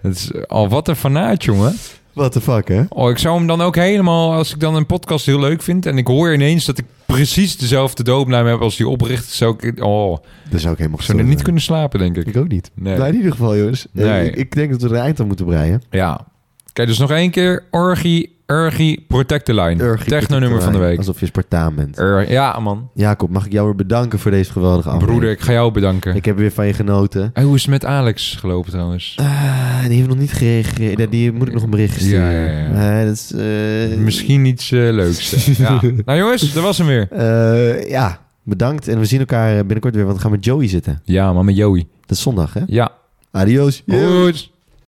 [0.04, 1.76] Is, oh, wat een fanaat, jongen.
[2.14, 2.82] What the fuck, hè?
[2.90, 5.86] Oh, ik zou hem dan ook helemaal, als ik dan een podcast heel leuk vind...
[5.86, 9.32] en ik hoor ineens dat ik precies dezelfde doopnaam heb als die oprichter...
[9.36, 10.18] zou ik, oh,
[10.50, 12.28] Dat zou ik helemaal zou er niet kunnen slapen, denk ik.
[12.28, 12.72] Ik ook niet.
[12.74, 12.98] Nee.
[12.98, 13.88] Nou, in ieder geval, jongens.
[13.96, 14.30] Eh, Nee.
[14.30, 15.82] ik, ik denk dat we er een eind aan moeten breien.
[15.90, 16.28] Ja.
[16.74, 17.64] Kijk, dus nog één keer.
[17.72, 19.84] Orgie, Urgie, Protect the Line.
[19.84, 20.98] Urgie Techno-nummer van de week.
[20.98, 22.00] Alsof je Spartaan bent.
[22.00, 22.90] Ur- ja, man.
[22.94, 25.18] Jacob, mag ik jou weer bedanken voor deze geweldige aflevering?
[25.20, 26.16] Broeder, ik ga jou bedanken.
[26.16, 27.30] Ik heb weer van je genoten.
[27.34, 29.16] Hey, hoe is het met Alex gelopen trouwens?
[29.20, 30.98] Ah, die heeft nog niet gereageerd.
[30.98, 32.32] Nee, Die moet ik nog een bericht sturen.
[32.32, 33.00] Ja, ja, ja.
[33.00, 35.46] Eh, dat is, eh, Misschien iets eh, leuks.
[35.58, 35.80] ja.
[36.06, 37.08] Nou jongens, dat was hem weer.
[37.12, 38.88] eh, ja, bedankt.
[38.88, 41.02] En we zien elkaar binnenkort weer, want we gaan met Joey zitten.
[41.04, 41.88] Ja, man, met Joey.
[42.06, 42.62] Dat is zondag, hè?
[42.68, 42.92] Ja.
[43.32, 43.84] Adios.
[43.88, 44.51] Goed.